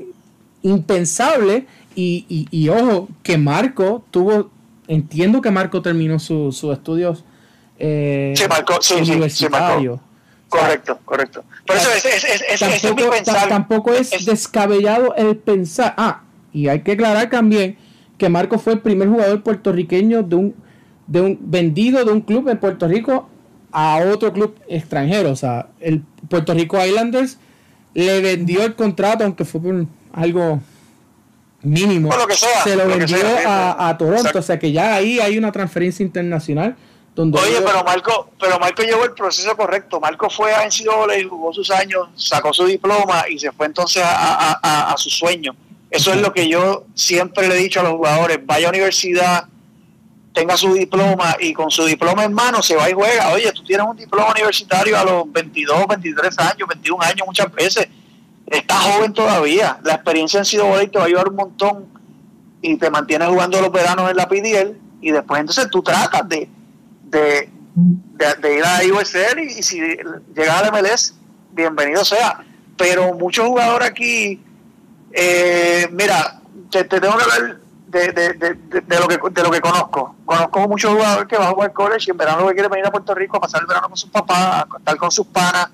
[0.62, 4.52] impensable y, ojo que Marco tuvo,
[4.88, 7.24] entiendo que Marco terminó sus estudios
[7.80, 10.00] eh, sí, Marco, sí, universitarios.
[10.48, 11.44] correcto, correcto.
[11.66, 15.96] Por eso es, es, tampoco, es tampoco es, descabellado el pensar.
[15.98, 16.22] Ah,
[16.54, 17.76] y hay que aclarar también
[18.20, 20.65] que Marco fue el primer jugador puertorriqueño de un,
[21.08, 23.30] de un vendido de un club en Puerto Rico
[23.72, 25.32] a otro club extranjero.
[25.32, 27.38] O sea, el Puerto Rico Islanders
[27.94, 30.62] le vendió el contrato, aunque fue por algo
[31.62, 32.10] mínimo.
[32.64, 34.40] se lo, vendió a, Toronto.
[34.40, 36.76] O sea que ya ahí hay una transferencia internacional.
[37.14, 40.02] Donde Oye, pero Marco, pero Marco llevó el proceso correcto.
[40.02, 44.92] Marco fue a NCAA, jugó sus años, sacó su diploma y se fue entonces a,
[44.92, 45.56] a su sueño.
[45.90, 49.48] Eso es lo que yo siempre le he dicho a los jugadores, vaya a universidad,
[50.36, 53.32] tenga su diploma y con su diploma en mano se va y juega.
[53.32, 57.88] Oye, tú tienes un diploma universitario a los 22, 23 años, 21 años muchas veces.
[58.46, 59.80] Estás joven todavía.
[59.84, 61.86] La experiencia en sido te va a ayudar un montón
[62.62, 66.50] y te mantienes jugando los veranos en la PDL y después entonces tú tratas de,
[67.06, 67.50] de,
[68.56, 69.80] ir a USL y, y si
[70.36, 71.16] llegas al MLS,
[71.54, 72.44] bienvenido sea.
[72.78, 74.42] Pero muchos jugadores aquí
[75.18, 77.60] eh, mira, te, tengo que hablar
[78.00, 80.16] de, de, de, lo que, de lo que conozco.
[80.26, 82.86] Conozco muchos jugadores que van a jugar college y en verano lo que quieren venir
[82.88, 85.70] a Puerto Rico a pasar el verano con sus papás, a estar con sus panas.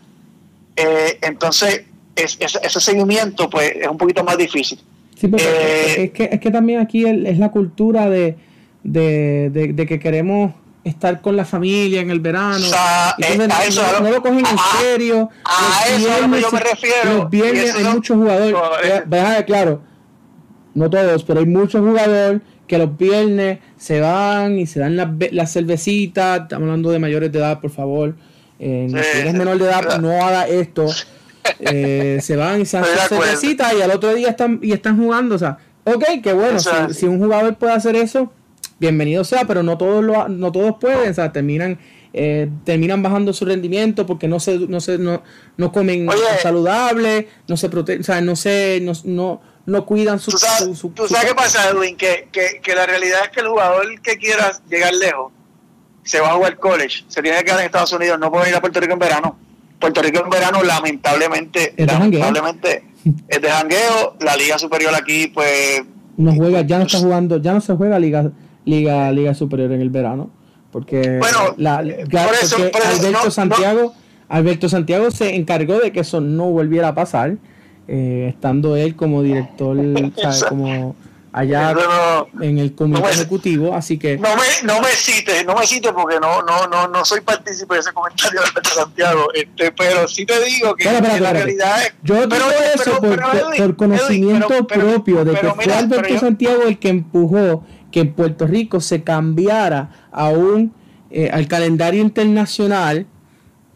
[0.76, 1.84] Eh, entonces,
[2.16, 4.80] es, ese seguimiento pues es un poquito más difícil.
[5.20, 8.38] Sí, eh, es, que, es que también aquí es la cultura de,
[8.84, 10.54] de que queremos
[10.84, 12.66] estar con la familia en el verano.
[13.20, 15.30] Eh, no, lo cogen en serio.
[15.46, 17.18] A eso es lo que yo me refiero.
[17.18, 18.56] Los viernes hay muchos jugadores.
[19.06, 19.82] Deja claro,
[20.74, 25.10] no todos, pero hay muchos jugadores que los viernes se van y se dan las,
[25.32, 26.44] las cervecitas.
[26.44, 28.16] Estamos hablando de mayores de edad, por favor.
[28.60, 30.88] Eh, si eres menor de edad, no haga esto.
[31.60, 34.98] Eh, se van y se dan sus cervecitas y al otro día están y están
[34.98, 35.36] jugando.
[35.36, 36.60] O sea, ok, qué bueno.
[36.60, 38.32] si un jugador puede hacer eso,
[38.80, 41.80] bienvenido sea, pero no todos lo, no todos pueden, o sea, terminan
[42.14, 45.24] eh, terminan bajando su rendimiento porque no se no se no,
[45.56, 46.08] no comen
[46.42, 49.42] saludable, no se protegen, o sea, no se no, no,
[49.86, 51.96] cuidan su, ¿Tú sabes, ¿tú sabes qué pasa, Edwin?
[51.96, 55.32] Que, que, que la realidad es que el jugador que quiera llegar lejos
[56.04, 58.56] se va a jugar college, se tiene que quedar en Estados Unidos, no puede ir
[58.56, 59.38] a Puerto Rico en verano.
[59.80, 62.84] Puerto Rico en verano lamentablemente, lamentablemente
[63.28, 65.82] es de jangueo, la liga superior aquí pues
[66.18, 68.32] no juega, ya no está jugando, ya no se juega liga
[68.66, 70.30] liga, liga superior en el verano.
[70.72, 71.20] Porque,
[71.58, 73.94] la, Alberto Santiago,
[74.30, 77.38] Alberto Santiago se encargó de que eso no volviera a pasar,
[77.94, 79.76] eh, estando él como director,
[80.50, 80.96] como
[81.34, 81.76] allá
[82.40, 86.18] en el comité ejecutivo, así que no me no me cites, no me cites porque
[86.18, 90.26] no no no no soy partícipe de ese comentario de Alberto Santiago, este, pero sí
[90.26, 91.02] te digo que, la
[91.34, 96.88] realidad es yo digo eso por, conocimiento propio de que fue Alberto Santiago el que
[96.88, 100.74] empujó que en Puerto Rico se cambiara aún
[101.10, 103.06] eh, al calendario internacional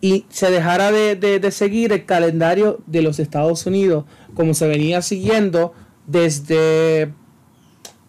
[0.01, 5.73] y se dejara de, seguir el calendario de los Estados Unidos como se venía siguiendo
[6.05, 7.11] desde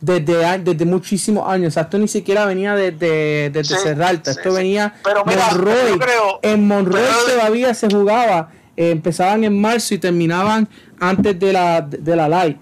[0.00, 1.68] desde, desde muchísimos años.
[1.68, 4.32] O sea, esto ni siquiera venía desde, desde Cerralta.
[4.32, 5.98] esto venía pero Monroy.
[6.42, 8.50] en Monroy todavía se jugaba.
[8.76, 10.68] Eh, empezaban en marzo y terminaban
[11.00, 12.58] antes de la, de la light.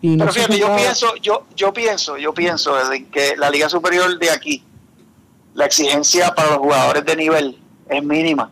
[0.00, 2.74] Y pero fíjate, yo pienso, yo, yo pienso, yo pienso
[3.10, 4.62] que la liga superior de aquí,
[5.54, 7.58] la exigencia para los jugadores de nivel
[7.88, 8.50] es mínima.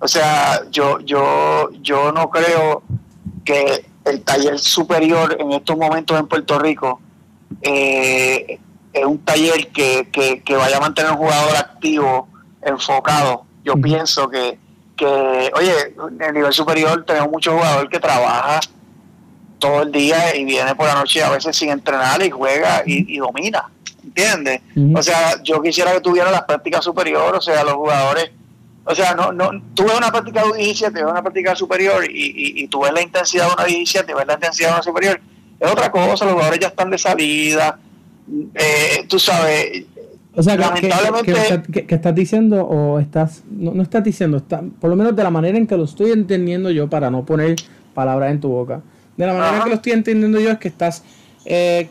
[0.00, 2.82] O sea, yo, yo, yo no creo
[3.44, 7.00] que el taller superior en estos momentos en Puerto Rico
[7.62, 8.58] eh,
[8.92, 10.08] es un taller que,
[10.44, 12.28] que, vaya a mantener un jugador activo,
[12.62, 13.44] enfocado.
[13.62, 14.58] Yo pienso que,
[14.96, 18.60] que, oye, en el nivel superior tenemos muchos jugadores que trabaja
[19.58, 23.18] todo el día y viene por la noche a veces sin entrenar y juega y,
[23.18, 23.70] domina,
[24.02, 24.62] ¿entiendes?
[24.94, 28.30] O sea, yo quisiera que tuviera las prácticas superiores, o sea, los jugadores
[28.84, 32.62] o sea, no, no, tú ves una práctica de 17, ves una práctica superior y,
[32.62, 35.20] y, tú ves la intensidad de una 17, ves la intensidad de una superior,
[35.58, 37.78] es otra cosa, los jugadores ya están de salida,
[38.54, 39.84] eh, tú sabes.
[40.34, 44.96] O sea, lamentablemente, que, estás diciendo o estás, no, no estás diciendo, está, por lo
[44.96, 47.56] menos de la manera en que lo estoy entendiendo yo, para no poner
[47.94, 48.80] palabras en tu boca,
[49.16, 51.04] de la manera en que lo estoy entendiendo yo es que estás
[51.44, 51.88] eh,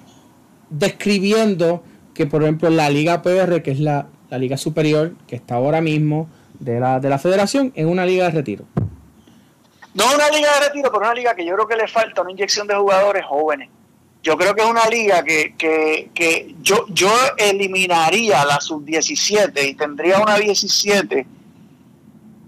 [0.70, 1.84] describiendo
[2.14, 5.82] que, por ejemplo, la Liga PR, que es la, la liga superior, que está ahora
[5.82, 6.30] mismo,
[6.60, 8.66] de la, de la federación en una liga de retiro.
[9.94, 12.32] No una liga de retiro, pero una liga que yo creo que le falta una
[12.32, 13.70] inyección de jugadores jóvenes.
[14.22, 19.74] Yo creo que es una liga que, que, que yo, yo eliminaría la sub-17 y
[19.76, 21.26] tendría una 17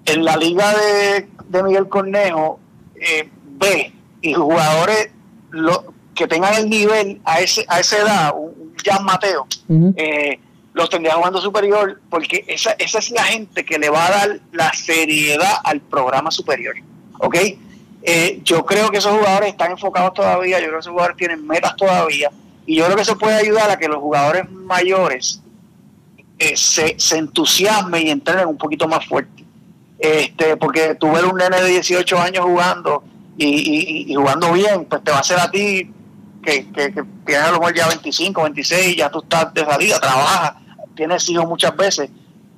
[0.06, 2.60] en la liga de, de Miguel Cornejo
[2.96, 5.12] eh, B y jugadores
[5.52, 9.48] lo, que tengan el nivel a, ese, a esa edad, un Jan Mateo,
[9.96, 10.40] eh,
[10.74, 14.40] los tendría jugando superior, porque esa, esa es la gente que le va a dar
[14.52, 16.76] la seriedad al programa superior.
[17.20, 17.36] ¿Ok?
[18.04, 21.46] Eh, yo creo que esos jugadores están enfocados todavía, yo creo que esos jugadores tienen
[21.46, 22.32] metas todavía,
[22.66, 25.42] y yo creo que eso puede ayudar a que los jugadores mayores
[26.40, 29.44] eh, se, se, entusiasmen y entrenen un poquito más fuerte.
[30.00, 33.04] Este, porque tú un nene de 18 años jugando
[33.38, 35.92] y, jugando bien, pues te va a hacer a ti
[36.42, 40.00] que, que, que tienes a lo mejor ya 25, 26, ya tú estás de salida,
[40.00, 40.54] trabajas,
[40.96, 42.10] tienes hijos muchas veces,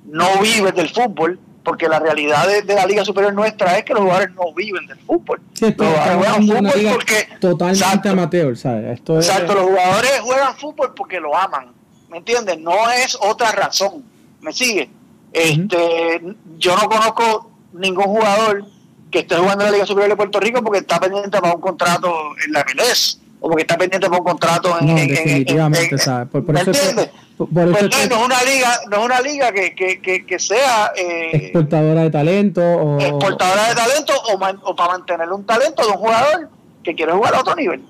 [0.05, 4.03] no vives del fútbol, porque la realidad de, la Liga Superior nuestra es que los
[4.03, 5.41] jugadores no viven del fútbol.
[5.59, 7.27] los jugadores juegan fútbol porque.
[7.39, 8.99] Totalmente amateur, ¿sabes?
[8.99, 11.73] Esto exacto, los jugadores juegan fútbol porque lo aman,
[12.09, 12.59] ¿me entiendes?
[12.59, 14.03] No es otra razón,
[14.41, 14.89] ¿me sigue?
[15.31, 16.21] Este,
[16.57, 18.65] Yo no conozco ningún jugador
[19.09, 21.61] que esté jugando en la Liga Superior de Puerto Rico porque está pendiente para un
[21.61, 22.11] contrato
[22.45, 24.87] en la MLS o porque está pendiente para un contrato en.
[24.87, 26.29] No, definitivamente, ¿sabes?
[26.29, 27.09] Por, por eso entiendes?
[27.35, 31.31] Por, pues no, es una liga, no es una liga que, que, que, sea eh,
[31.33, 35.97] exportadora de talento o exportadora de talento o, o, para mantener un talento de un
[35.97, 36.49] jugador
[36.85, 37.83] que quiere jugar a otro nivel.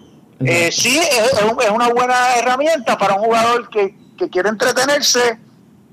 [0.43, 5.37] Eh, sí, es, es, una buena herramienta para un jugador que, que quiere entretenerse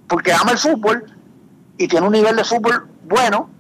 [0.09, 1.05] porque ama el fútbol
[1.77, 3.51] y tiene un nivel de fútbol bueno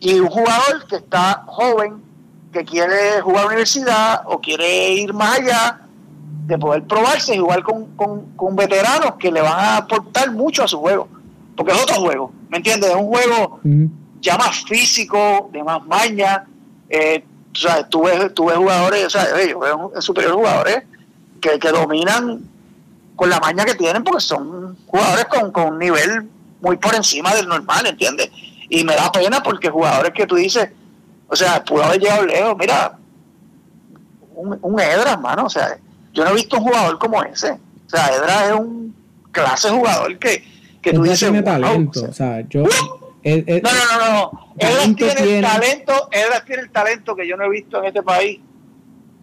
[0.00, 2.09] y un jugador que está joven
[2.52, 5.80] que quiere jugar a la universidad o quiere ir más allá
[6.46, 7.86] de poder probarse y jugar con,
[8.36, 11.08] con, veteranos que le van a aportar mucho a su juego.
[11.56, 12.90] Porque es otro juego, ¿me entiendes?
[12.90, 13.60] Es un juego
[14.20, 16.44] ya más físico, de más maña.
[16.88, 17.24] Eh,
[17.88, 20.82] tú ves, tú ves jugadores, o sea, ellos ven superiores jugadores
[21.40, 22.40] que, que dominan
[23.14, 26.28] con la maña que tienen porque son jugadores con, con un nivel
[26.60, 28.30] muy por encima del normal, ¿entiendes?
[28.68, 30.70] Y me da pena porque jugadores que tú dices,
[31.30, 32.56] o sea, pudo haber llegado lejos.
[32.58, 32.98] Mira,
[34.34, 35.44] un, un Edra, hermano.
[35.46, 35.78] O sea,
[36.12, 37.52] yo no he visto un jugador como ese.
[37.52, 38.94] O sea, Edra es un
[39.30, 40.42] clase jugador que,
[40.82, 41.20] que tú dices.
[41.20, 42.04] Tiene talento.
[42.04, 42.62] O sea, yo.
[42.62, 42.68] no,
[43.22, 44.54] no, no, no.
[44.58, 48.02] Edra tiene, el talento, Edra tiene el talento que yo no he visto en este
[48.02, 48.40] país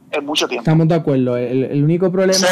[0.09, 0.61] en mucho tiempo.
[0.61, 1.35] Estamos de acuerdo.
[1.35, 2.47] El, el único problema,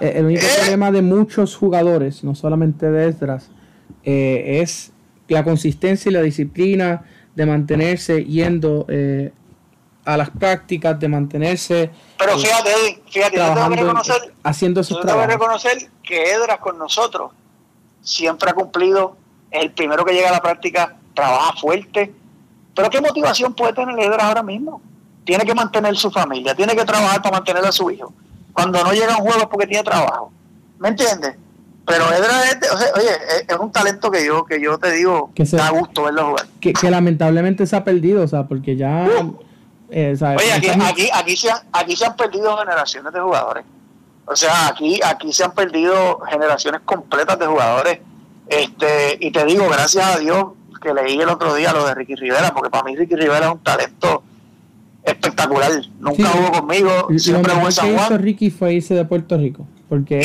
[0.00, 3.50] el único eh, problema de muchos jugadores, no solamente de Edras,
[4.04, 4.92] eh, es
[5.26, 7.02] la consistencia y la disciplina
[7.34, 9.32] de mantenerse yendo eh,
[10.04, 11.90] a las prácticas, de mantenerse.
[12.18, 16.58] Pero eh, fíjate, fíjate, yo tengo que reconocer, haciendo yo tengo que reconocer que Edras
[16.58, 17.32] con nosotros
[18.02, 19.16] siempre ha cumplido,
[19.50, 22.12] es el primero que llega a la práctica, trabaja fuerte.
[22.74, 24.80] Pero ¿qué motivación puede tener Edras ahora mismo?
[25.24, 28.12] Tiene que mantener su familia, tiene que trabajar para mantener a su hijo.
[28.52, 30.32] Cuando no llega a un juego es porque tiene trabajo.
[30.78, 31.36] ¿Me entiendes?
[31.90, 32.58] Pero Edra es,
[32.94, 33.10] oye,
[33.48, 36.46] es, un talento que yo, que yo te digo, que da gusto verlo jugar.
[36.60, 39.08] Que, lamentablemente se ha perdido, o sea, porque ya...
[39.20, 39.38] Uh.
[39.92, 43.64] Eh, oye, aquí, aquí, aquí, se han, aquí se han perdido generaciones de jugadores.
[44.24, 47.98] O sea, aquí, aquí se han perdido generaciones completas de jugadores.
[48.46, 50.44] Este, y te digo, gracias a Dios
[50.80, 53.52] que leí el otro día lo de Ricky Rivera, porque para mí Ricky Rivera es
[53.52, 54.22] un talento
[55.04, 55.72] espectacular.
[55.98, 58.22] Nunca jugó conmigo, siempre jugó en San Juan.
[58.22, 59.66] Ricky fue irse de Puerto Rico.
[59.90, 60.20] Porque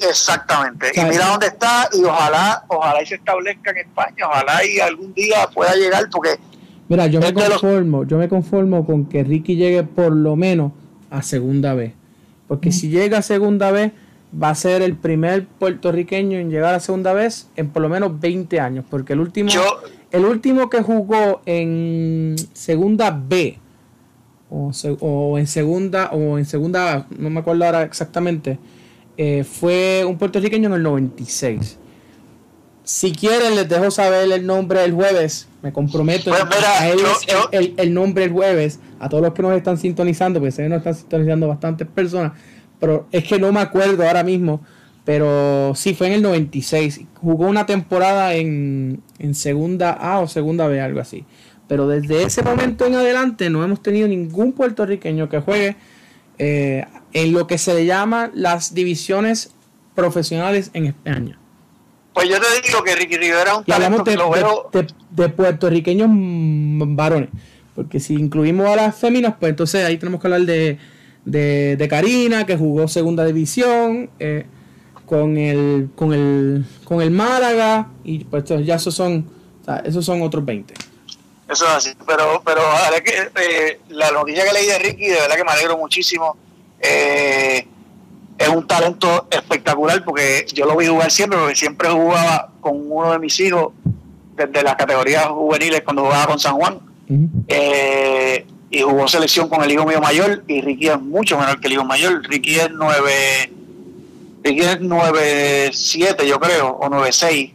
[0.00, 0.90] exactamente.
[0.92, 5.14] y mira dónde está y ojalá, ojalá y se establezca en España, ojalá y algún
[5.14, 6.30] día pueda llegar porque
[6.88, 10.72] Mira, yo me conformo, yo me conformo con que Ricky llegue por lo menos
[11.10, 11.92] a segunda vez.
[12.48, 13.92] Porque si llega a segunda vez,
[14.34, 18.20] va a ser el primer puertorriqueño en llegar a segunda vez en por lo menos
[18.20, 18.84] 20 años.
[18.90, 19.52] Porque el último,
[20.10, 23.60] el último que jugó en segunda B
[24.52, 28.58] o, en segunda o en segunda no me acuerdo ahora exactamente
[29.16, 31.78] eh, fue un puertorriqueño en el 96
[32.84, 35.46] si quieren les dejo saber el nombre el jueves.
[35.62, 36.98] Me comprometo pues a él
[37.76, 38.80] el, nombre el jueves.
[38.98, 42.32] A todos los que nos están sintonizando porque sé que nos están sintonizando bastantes personas
[42.82, 44.60] pero es que no me acuerdo ahora mismo
[45.04, 50.66] pero sí fue en el 96 jugó una temporada en, en segunda A o segunda
[50.66, 51.24] B algo así
[51.68, 55.76] pero desde ese momento en adelante no hemos tenido ningún puertorriqueño que juegue
[56.38, 59.54] eh, en lo que se le llama las divisiones
[59.94, 61.38] profesionales en España.
[62.14, 67.30] Pues yo te digo que Ricky Rivera es un talento de, de, de, puertorriqueños varones.
[67.74, 70.78] Porque si incluimos a las féminas, pues entonces ahí tenemos que hablar de,
[71.24, 74.44] de, Karina, que jugó segunda división, eh,
[75.06, 79.26] con el con el con el Málaga, y pues ya esos son,
[79.84, 80.74] esos son otros 20.
[81.52, 81.90] Eso es así.
[82.06, 82.62] Pero, pero
[83.04, 86.36] que, eh, la noticia que leí de Ricky, de verdad que me alegro muchísimo.
[86.80, 87.66] Eh,
[88.38, 93.12] es un talento espectacular porque yo lo vi jugar siempre, porque siempre jugaba con uno
[93.12, 93.72] de mis hijos
[94.34, 96.80] desde las categorías juveniles cuando jugaba con San Juan.
[97.46, 101.66] Eh, y jugó selección con el hijo mío mayor y Ricky es mucho menor que
[101.66, 102.22] el hijo mayor.
[102.26, 103.52] Ricky es 9
[104.42, 107.52] Ricky es 9-7 yo creo, o 9-6.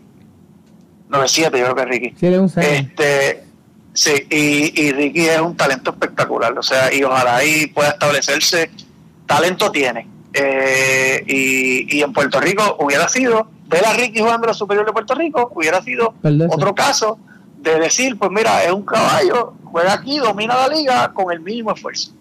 [1.10, 2.14] 9-7 yo creo que es Ricky.
[2.78, 3.44] este,
[3.98, 8.70] Sí, y, y, Ricky es un talento espectacular, o sea, y ojalá ahí pueda establecerse.
[9.26, 10.08] Talento tiene.
[10.34, 14.94] Eh, y, y, en Puerto Rico hubiera sido, ver a Ricky jugando la superior de
[14.94, 16.14] Puerto Rico, hubiera sido
[16.48, 17.18] otro caso
[17.58, 21.72] de decir, pues mira, es un caballo, juega aquí, domina la liga con el mismo
[21.74, 22.12] esfuerzo.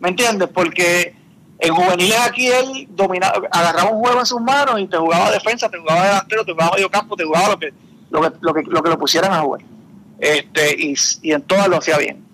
[0.00, 0.50] ¿Me entiendes?
[0.52, 1.14] Porque
[1.58, 5.70] en juveniles aquí él dominaba, agarraba un juego en sus manos y te jugaba defensa,
[5.70, 7.72] te jugaba delantero, te jugaba medio campo, te jugaba lo que,
[8.10, 9.62] lo que, lo que, lo que lo pusieran a jugar
[10.22, 12.24] este, y, y en todas lo hacía bien.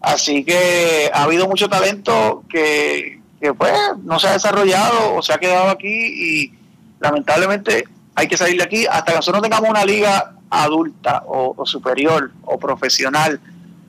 [0.00, 3.20] Así que ha habido mucho talento que,
[3.58, 3.72] pues
[4.02, 6.52] no se ha desarrollado o se ha quedado aquí y
[7.00, 7.84] lamentablemente
[8.14, 12.32] hay que salir de aquí hasta que nosotros no tengamos una liga adulta o, superior
[12.44, 13.38] o profesional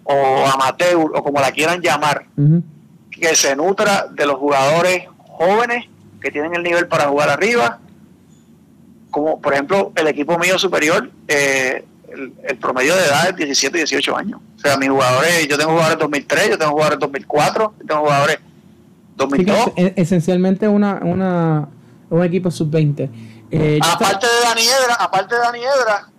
[0.03, 2.25] o amateur o como la quieran llamar,
[3.09, 5.85] que se nutra de los jugadores jóvenes
[6.21, 7.79] que tienen el nivel para jugar arriba,
[9.11, 11.85] como por ejemplo el equipo mío superior, eh,
[12.15, 14.39] el, promedio de edad es 17, 18 años.
[14.57, 18.39] O sea, mis jugadores, yo tengo jugadores 2003, yo tengo jugadores 2004, yo tengo jugadores
[19.17, 19.71] 2002.
[19.95, 21.69] esencialmente una, una,
[22.09, 23.09] un equipo sub-20.
[23.51, 26.09] Eh, aparte de Dani Edra, aparte de Dani Edra,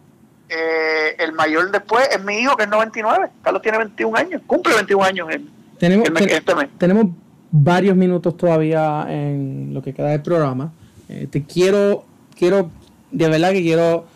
[0.49, 3.28] eh, el mayor después es mi hijo que es 99.
[3.42, 6.68] Carlos tiene 21 años, cumple 21 años en, tenemos, este mes.
[6.78, 7.07] Tenemos
[7.51, 10.72] varios minutos todavía en lo que queda del programa.
[11.09, 12.05] Eh, te quiero,
[12.36, 12.70] quiero,
[13.11, 14.07] de verdad que quiero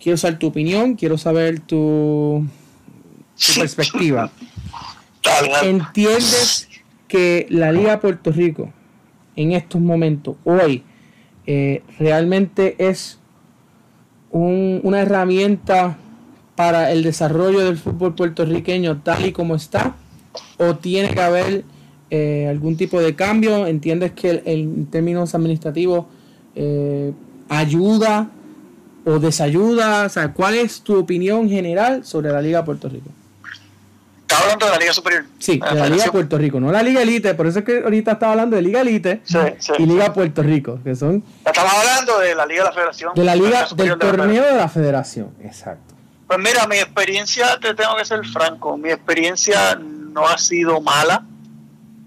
[0.00, 2.46] quiero saber tu opinión, quiero saber tu,
[3.56, 4.30] perspectiva.
[5.62, 6.68] ¿Entiendes
[7.06, 8.72] que la Liga de Puerto Rico
[9.36, 10.82] en estos momentos, hoy,
[11.46, 13.18] eh, realmente es
[14.32, 15.98] una herramienta
[16.54, 19.94] para el desarrollo del fútbol puertorriqueño tal y como está?
[20.58, 21.64] ¿O tiene que haber
[22.10, 23.66] eh, algún tipo de cambio?
[23.66, 26.06] ¿Entiendes que en términos administrativos
[26.54, 27.12] eh,
[27.48, 28.30] ayuda
[29.04, 30.06] o desayuda?
[30.06, 33.10] O sea, ¿cuál es tu opinión general sobre la Liga Puerto Rico?
[34.22, 35.24] Estaba hablando de la Liga Superior.
[35.40, 37.34] Sí, de la, Liga Puerto Rico, no la Liga Elite.
[37.34, 39.22] Por eso es que ahorita estaba hablando de Liga Elite
[39.78, 41.24] y Liga Puerto Rico, que son.
[41.44, 43.14] Estamos hablando de la Liga de la Federación.
[43.14, 45.94] De la Liga, del torneo de la Federación, exacto.
[46.28, 51.24] Pues mira, mi experiencia, te tengo que ser franco, mi experiencia no ha sido mala.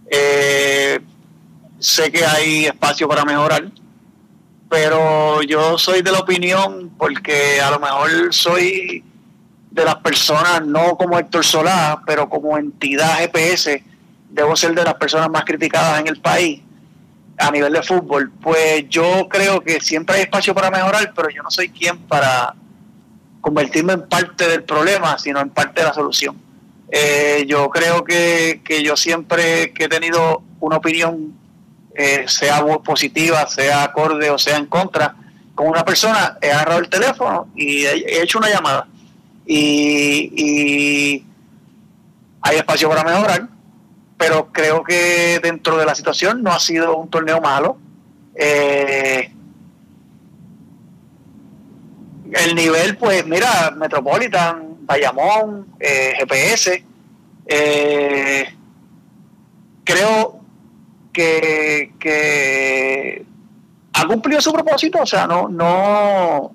[0.10, 1.02] Eh,
[1.78, 3.70] sé que hay espacio para mejorar
[4.74, 9.04] pero yo soy de la opinión, porque a lo mejor soy
[9.70, 13.84] de las personas, no como Héctor Solá, pero como entidad GPS,
[14.32, 16.64] debo ser de las personas más criticadas en el país
[17.38, 18.32] a nivel de fútbol.
[18.42, 22.56] Pues yo creo que siempre hay espacio para mejorar, pero yo no soy quien para
[23.42, 26.36] convertirme en parte del problema, sino en parte de la solución.
[26.90, 31.43] Eh, yo creo que, que yo siempre que he tenido una opinión
[31.96, 35.16] eh, sea positiva, sea acorde o sea en contra,
[35.56, 38.88] con una persona, he agarrado el teléfono y he, hecho una llamada.
[39.46, 41.24] Y,
[42.46, 43.48] hay espacio para mejorar,
[44.18, 47.78] pero creo que dentro de la situación no ha sido un torneo malo.
[48.36, 49.32] Eh,
[52.34, 56.84] el nivel, pues mira, Metropolitan, Bayamón, eh, GPS,
[57.46, 58.54] eh,
[59.86, 60.43] creo
[61.14, 63.26] que, que
[63.94, 66.54] ha cumplido su propósito, o sea, no, no,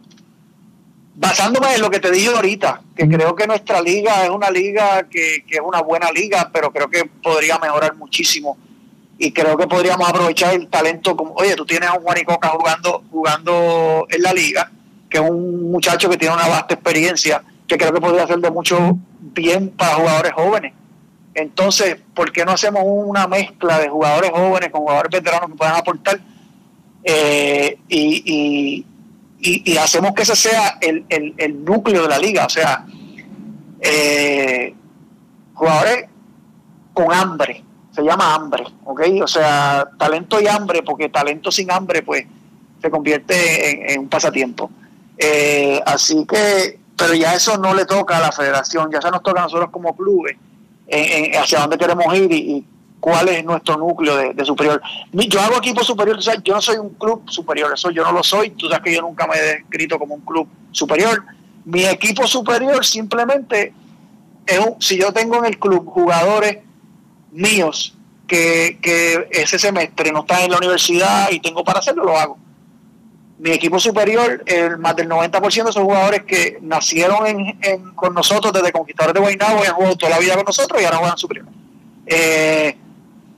[1.14, 5.09] basándome en lo que te dije ahorita, que creo que nuestra liga es una liga
[5.09, 8.59] que, que, es una buena liga, pero creo que podría mejorar muchísimo
[9.18, 13.02] y creo que podríamos aprovechar el talento como, oye, tú tienes a un Juanicoca jugando,
[13.11, 14.70] jugando en la liga,
[15.11, 18.50] que es un muchacho que tiene una vasta experiencia, que creo que podría hacer de
[18.50, 20.72] mucho bien para jugadores jóvenes.
[21.39, 25.76] Entonces, ¿por qué no hacemos una mezcla de jugadores jóvenes con jugadores veteranos que puedan
[25.76, 26.20] aportar?
[27.05, 28.84] Eh, y,
[29.78, 32.84] hacemos que ese sea el, núcleo de la liga, o sea,
[33.80, 34.74] eh,
[35.55, 36.07] jugadores
[36.93, 37.62] con hambre,
[37.93, 39.03] se llama hambre, ¿ok?
[39.22, 42.26] O sea, talento y hambre, porque talento sin hambre, pues,
[42.82, 44.72] se convierte en, un pasatiempo.
[45.16, 49.22] Eh, así que, pero ya eso no le toca a la federación, ya se nos
[49.22, 50.36] toca a nosotros como clubes,
[50.91, 52.64] hacia dónde queremos ir y,
[53.01, 54.82] cuál es nuestro núcleo de, superior.
[55.12, 58.51] Yo hago equipo superior, yo no soy un club superior, eso yo no lo soy,
[58.51, 61.24] tú sabes que yo nunca me he descrito como un club superior.
[61.64, 63.72] Mi equipo superior simplemente
[64.47, 66.59] es un, si yo tengo en el club jugadores
[67.30, 67.95] míos
[68.26, 72.39] que, ese semestre no están en la universidad y tengo para hacerlo, lo hago.
[73.39, 78.72] Mi equipo superior, el más del 90% son jugadores que nacieron en, con nosotros desde
[78.72, 81.47] Conquistadores de Guaynabo han jugado toda la vida con nosotros y ahora juegan superior.
[82.07, 82.76] Eh,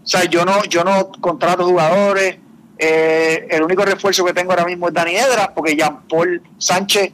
[0.03, 2.39] o sea, yo no, yo no contrato jugadores.
[2.79, 7.13] Eh, el único refuerzo que tengo ahora mismo es Dani Edra, porque Jean Paul Sánchez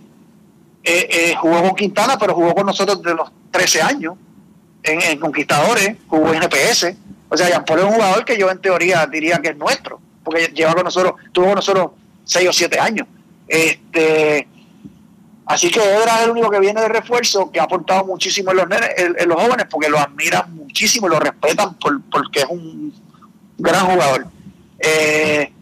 [0.85, 4.15] eh, jugó con Quintana, pero jugó con nosotros desde los 13 años
[4.85, 6.97] en, Conquistadores, jugó en GPS.
[7.29, 10.01] O sea, Jean Paul es un jugador que yo en teoría diría que es nuestro,
[10.23, 11.91] porque lleva con nosotros, tuvo con nosotros
[12.27, 13.07] 6 o 7 años.
[13.49, 14.47] Este,
[15.47, 18.57] Así que Edra es el único que viene de refuerzo, que ha aportado muchísimo en
[18.57, 18.67] los,
[18.97, 22.93] en, los jóvenes, porque lo admiran muchísimo y lo respetan por, porque es un
[23.57, 24.27] gran jugador.
[24.81, 25.53] Eh,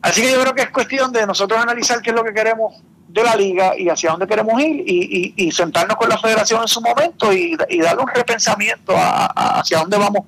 [0.00, 2.80] así que yo creo que es cuestión de nosotros analizar qué es lo que queremos
[3.08, 6.80] de la liga y hacia dónde queremos ir y, sentarnos con la federación en su
[6.80, 10.22] momento y, darle un repensamiento hacia dónde vamos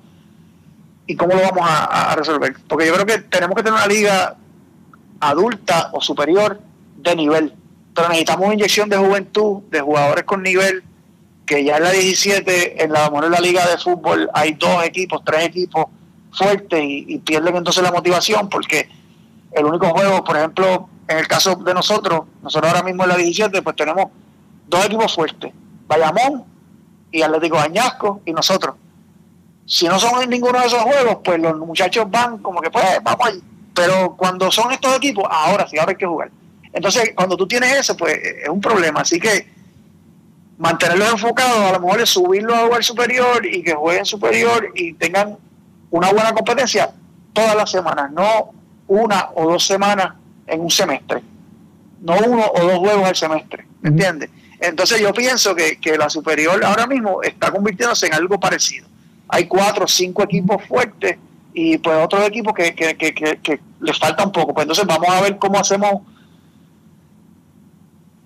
[1.07, 2.55] y cómo lo vamos a resolver.
[2.67, 4.35] Porque yo creo que tenemos que tener una liga
[5.21, 6.59] adulta o superior
[6.97, 7.53] de nivel
[7.93, 10.83] pero necesitamos una inyección de juventud, de jugadores con nivel,
[11.45, 15.21] que ya en la 17, en la, en la liga de fútbol, hay dos equipos,
[15.25, 15.85] tres equipos
[16.31, 18.87] fuertes y, pierden entonces la motivación porque
[19.51, 23.17] el único juego, por ejemplo, en el caso de nosotros, nosotros ahora mismo en la
[23.17, 24.05] 17, pues tenemos
[24.67, 25.51] dos equipos fuertes,
[25.87, 26.45] Bayamón
[27.11, 28.75] y Atlético Añasco y nosotros.
[29.65, 32.85] Si no son en ninguno de esos juegos, pues los muchachos van como que pues
[33.03, 33.41] vamos ahí.
[33.73, 36.31] Pero cuando son estos equipos, ahora sí, ahora hay que jugar.
[36.73, 39.01] Entonces, cuando tú tienes eso, pues es un problema.
[39.01, 39.47] Así que
[40.57, 44.93] mantenerlos enfocados, a lo mejor es subirlos a jugar superior y que jueguen superior y
[44.93, 45.37] tengan
[45.89, 46.91] una buena competencia
[47.33, 48.51] todas las semanas, no
[48.87, 50.13] una o dos semanas
[50.45, 51.21] en un semestre,
[52.01, 54.29] no uno o dos juegos al semestre, ¿me entiendes?
[54.59, 58.87] Entonces yo pienso que, la superior ahora mismo está convirtiéndose en algo parecido.
[59.27, 61.17] Hay cuatro o cinco equipos fuertes
[61.53, 64.53] y pues otros equipos que, que, que, les falta un poco.
[64.53, 66.01] Pues entonces vamos a ver cómo hacemos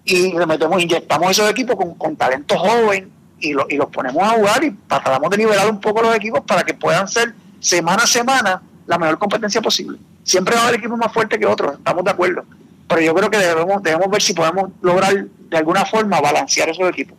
[0.03, 4.31] y le metemos, inyectamos esos equipos con, con talento joven y, y los ponemos a
[4.31, 8.07] jugar y tratamos de nivelar un poco los equipos para que puedan ser semana a
[8.07, 9.97] semana la mejor competencia posible.
[10.23, 12.43] Siempre va a haber equipos más fuertes que otros, estamos de acuerdo.
[12.87, 16.87] Pero yo creo que debemos, debemos ver si podemos lograr de alguna forma balancear esos
[16.89, 17.17] equipos.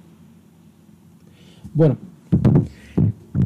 [1.75, 1.97] Bueno,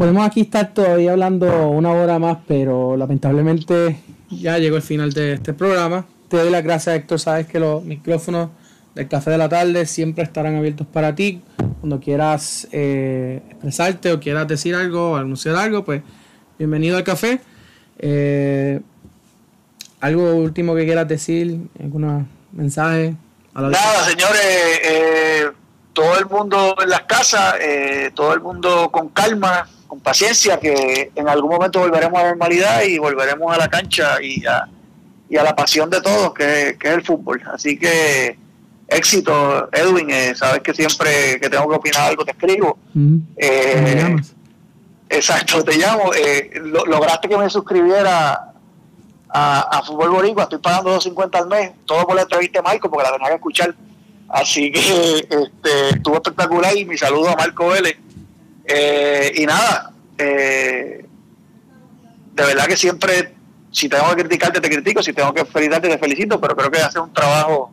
[0.00, 5.34] podemos aquí estar todavía hablando una hora más, pero lamentablemente ya llegó el final de
[5.34, 6.06] este programa.
[6.30, 7.20] Te doy las gracias, Héctor.
[7.20, 8.48] Sabes que los micrófonos
[8.94, 11.42] el café de la tarde siempre estarán abiertos para ti.
[11.80, 16.00] Cuando quieras eh, expresarte o quieras decir algo o anunciar algo, pues
[16.58, 17.38] bienvenido al café.
[17.98, 18.80] Eh,
[20.00, 21.60] ¿Algo último que quieras decir?
[21.78, 23.16] ¿Algún mensaje?
[23.52, 25.50] Nada, señores, eh,
[25.92, 27.56] todo el mundo en las casas,
[28.14, 32.82] todo el mundo con calma, con paciencia, que en algún momento volveremos a la normalidad
[32.84, 34.68] y volveremos a la cancha y a,
[35.28, 37.42] y a la pasión de todos, que, que es el fútbol.
[37.52, 38.38] Así que
[38.86, 40.10] éxito, Edwin.
[40.10, 42.78] Eh, sabes que siempre que tengo que opinar algo te escribo.
[42.94, 43.16] Mm.
[43.36, 44.16] Eh,
[45.08, 46.12] exacto, te llamo.
[46.14, 46.52] Eh,
[46.86, 48.52] lograste que me suscribiera
[49.28, 50.44] a, a Fútbol Boricua.
[50.44, 53.34] Estoy pagando 2.50 al mes, todo por la entrevista de Marco, porque la tenía que
[53.34, 53.74] escuchar.
[54.28, 57.96] Así que este, estuvo espectacular y mi saludo a Marco Vélez.
[59.34, 61.06] Y nada, de
[62.34, 63.34] verdad que siempre
[63.70, 66.80] si tengo que criticarte, te critico, si tengo que felicitarte, te felicito, pero creo que
[66.80, 67.72] hace un trabajo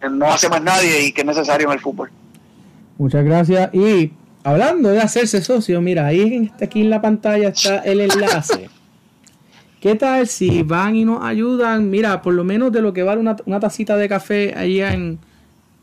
[0.00, 2.10] que no hace más nadie y que es necesario en el fútbol.
[2.96, 3.74] Muchas gracias.
[3.74, 4.12] Y
[4.44, 8.70] hablando de hacerse socio, mira, ahí aquí en la pantalla está el enlace.
[9.80, 11.88] ¿Qué tal si van y nos ayudan?
[11.88, 15.18] Mira, por lo menos de lo que vale una, una tacita de café allá en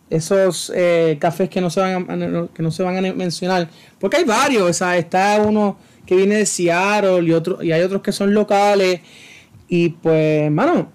[0.10, 3.70] esos eh, cafés que no, se van a, que no se van a mencionar.
[3.99, 8.12] Porque hay varios, está uno que viene de Seattle y, otro, y hay otros que
[8.12, 9.01] son locales.
[9.68, 10.91] Y pues, mano,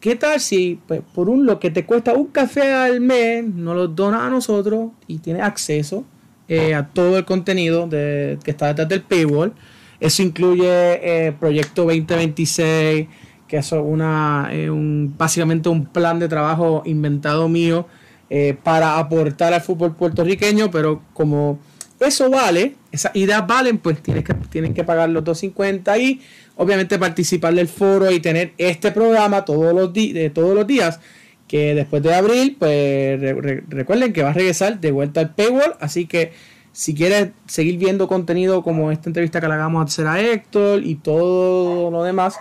[0.00, 3.74] ¿qué tal si pues, por un lo que te cuesta un café al mes, nos
[3.74, 6.04] lo donas a nosotros y tienes acceso
[6.48, 9.54] eh, a todo el contenido de, que está detrás del paywall?
[9.98, 13.08] Eso incluye eh, Proyecto 2026,
[13.48, 17.86] que es una, un, básicamente un plan de trabajo inventado mío
[18.32, 21.58] eh, para aportar al fútbol puertorriqueño, pero como
[21.98, 26.20] eso vale, esas ideas valen, pues tienes que, tienen que pagar los 250 y
[26.56, 31.00] obviamente participar del foro y tener este programa todos los, de todos los días
[31.48, 33.20] que después de abril, pues
[33.68, 36.32] recuerden que va a regresar de vuelta al paywall, así que
[36.72, 40.84] si quieres seguir viendo contenido como esta entrevista que le hagamos a hacer a Héctor
[40.84, 42.36] y todo lo demás,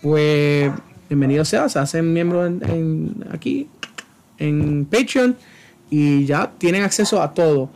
[0.00, 0.72] pues
[1.10, 2.50] bienvenido sea, se hacen miembros
[3.30, 3.68] aquí
[4.38, 5.36] en Patreon
[5.90, 7.70] y ya tienen acceso a todo.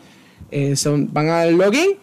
[0.50, 0.74] Eh,
[1.12, 1.96] van al login,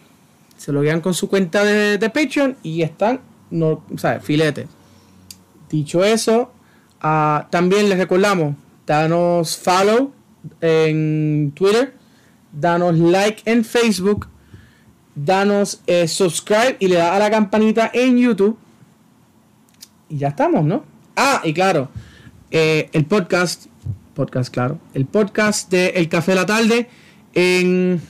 [0.56, 4.66] se loguean con su cuenta de, Patreon y están, no, o sea, filete.
[5.68, 6.50] Dicho eso,
[7.00, 8.54] ah, también les recordamos,
[8.86, 10.12] danos follow
[10.60, 11.98] en Twitter
[12.52, 14.28] danos like en Facebook,
[15.14, 18.58] danos eh, subscribe y le da a la campanita en YouTube.
[20.08, 20.84] Y ya estamos, ¿no?
[21.16, 21.88] Ah, y claro,
[22.50, 23.66] eh, el podcast,
[24.18, 26.88] podcast, claro, el podcast de El Café de la Tarde
[27.34, 28.00] en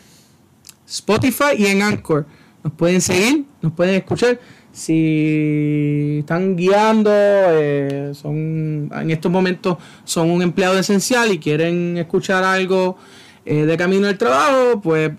[0.89, 2.25] Spotify y en Anchor.
[2.65, 4.41] Nos pueden seguir, nos pueden escuchar.
[4.73, 12.43] Si están guiando, eh, son en estos momentos son un empleado esencial y quieren escuchar
[12.43, 12.97] algo
[13.45, 15.13] eh, de camino al trabajo, pues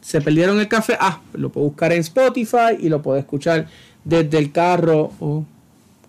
[0.00, 0.96] se perdieron el café.
[0.98, 3.66] Ah, lo puedo buscar en Spotify y lo puedo escuchar
[4.04, 5.44] desde el carro o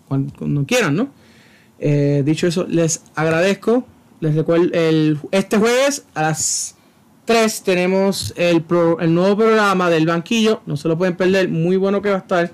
[0.08, 1.10] cuando, quieran, ¿no?
[1.80, 3.86] Eh, dicho eso, les agradezco.
[4.20, 6.76] Les recuerdo, el, este jueves a las
[7.26, 8.64] 3 tenemos el,
[9.00, 10.62] el nuevo programa del banquillo.
[10.66, 11.50] No se lo pueden perder.
[11.50, 12.52] Muy bueno que va a estar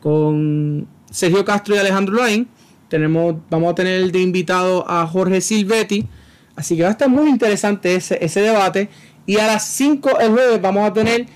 [0.00, 2.48] con Sergio Castro y Alejandro Lain.
[2.88, 6.08] Tenemos, vamos a tener de invitado a Jorge Silvetti
[6.56, 8.88] Así que va a estar muy interesante ese, ese debate.
[9.26, 11.26] Y a las 5 el jueves vamos a tener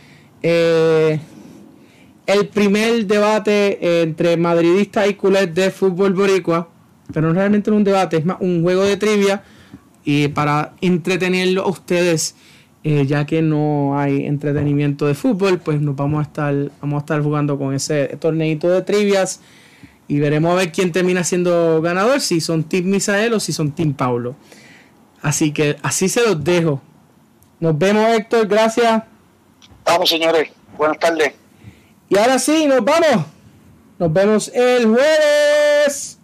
[0.43, 1.19] eh,
[2.27, 6.69] el primer debate entre madridistas y culés de fútbol boricua.
[7.13, 9.43] Pero no realmente un debate, es más un juego de trivia
[10.09, 12.37] y para entretenerlo a ustedes,
[12.85, 17.01] eh, ya que no hay entretenimiento de fútbol, pues nos vamos a estar, vamos a
[17.01, 19.41] estar jugando con ese torneito de trivias
[20.07, 23.73] y veremos a ver quién termina siendo ganador, si son Team Misael o si son
[23.73, 24.37] Team Paulo.
[25.23, 26.81] Así que así se los dejo.
[27.59, 29.03] Nos vemos Héctor, gracias.
[29.85, 31.33] Vamos señores, buenas tardes.
[32.09, 33.27] Y ahora sí, nos vamos.
[33.99, 36.21] Nos vemos el jueves.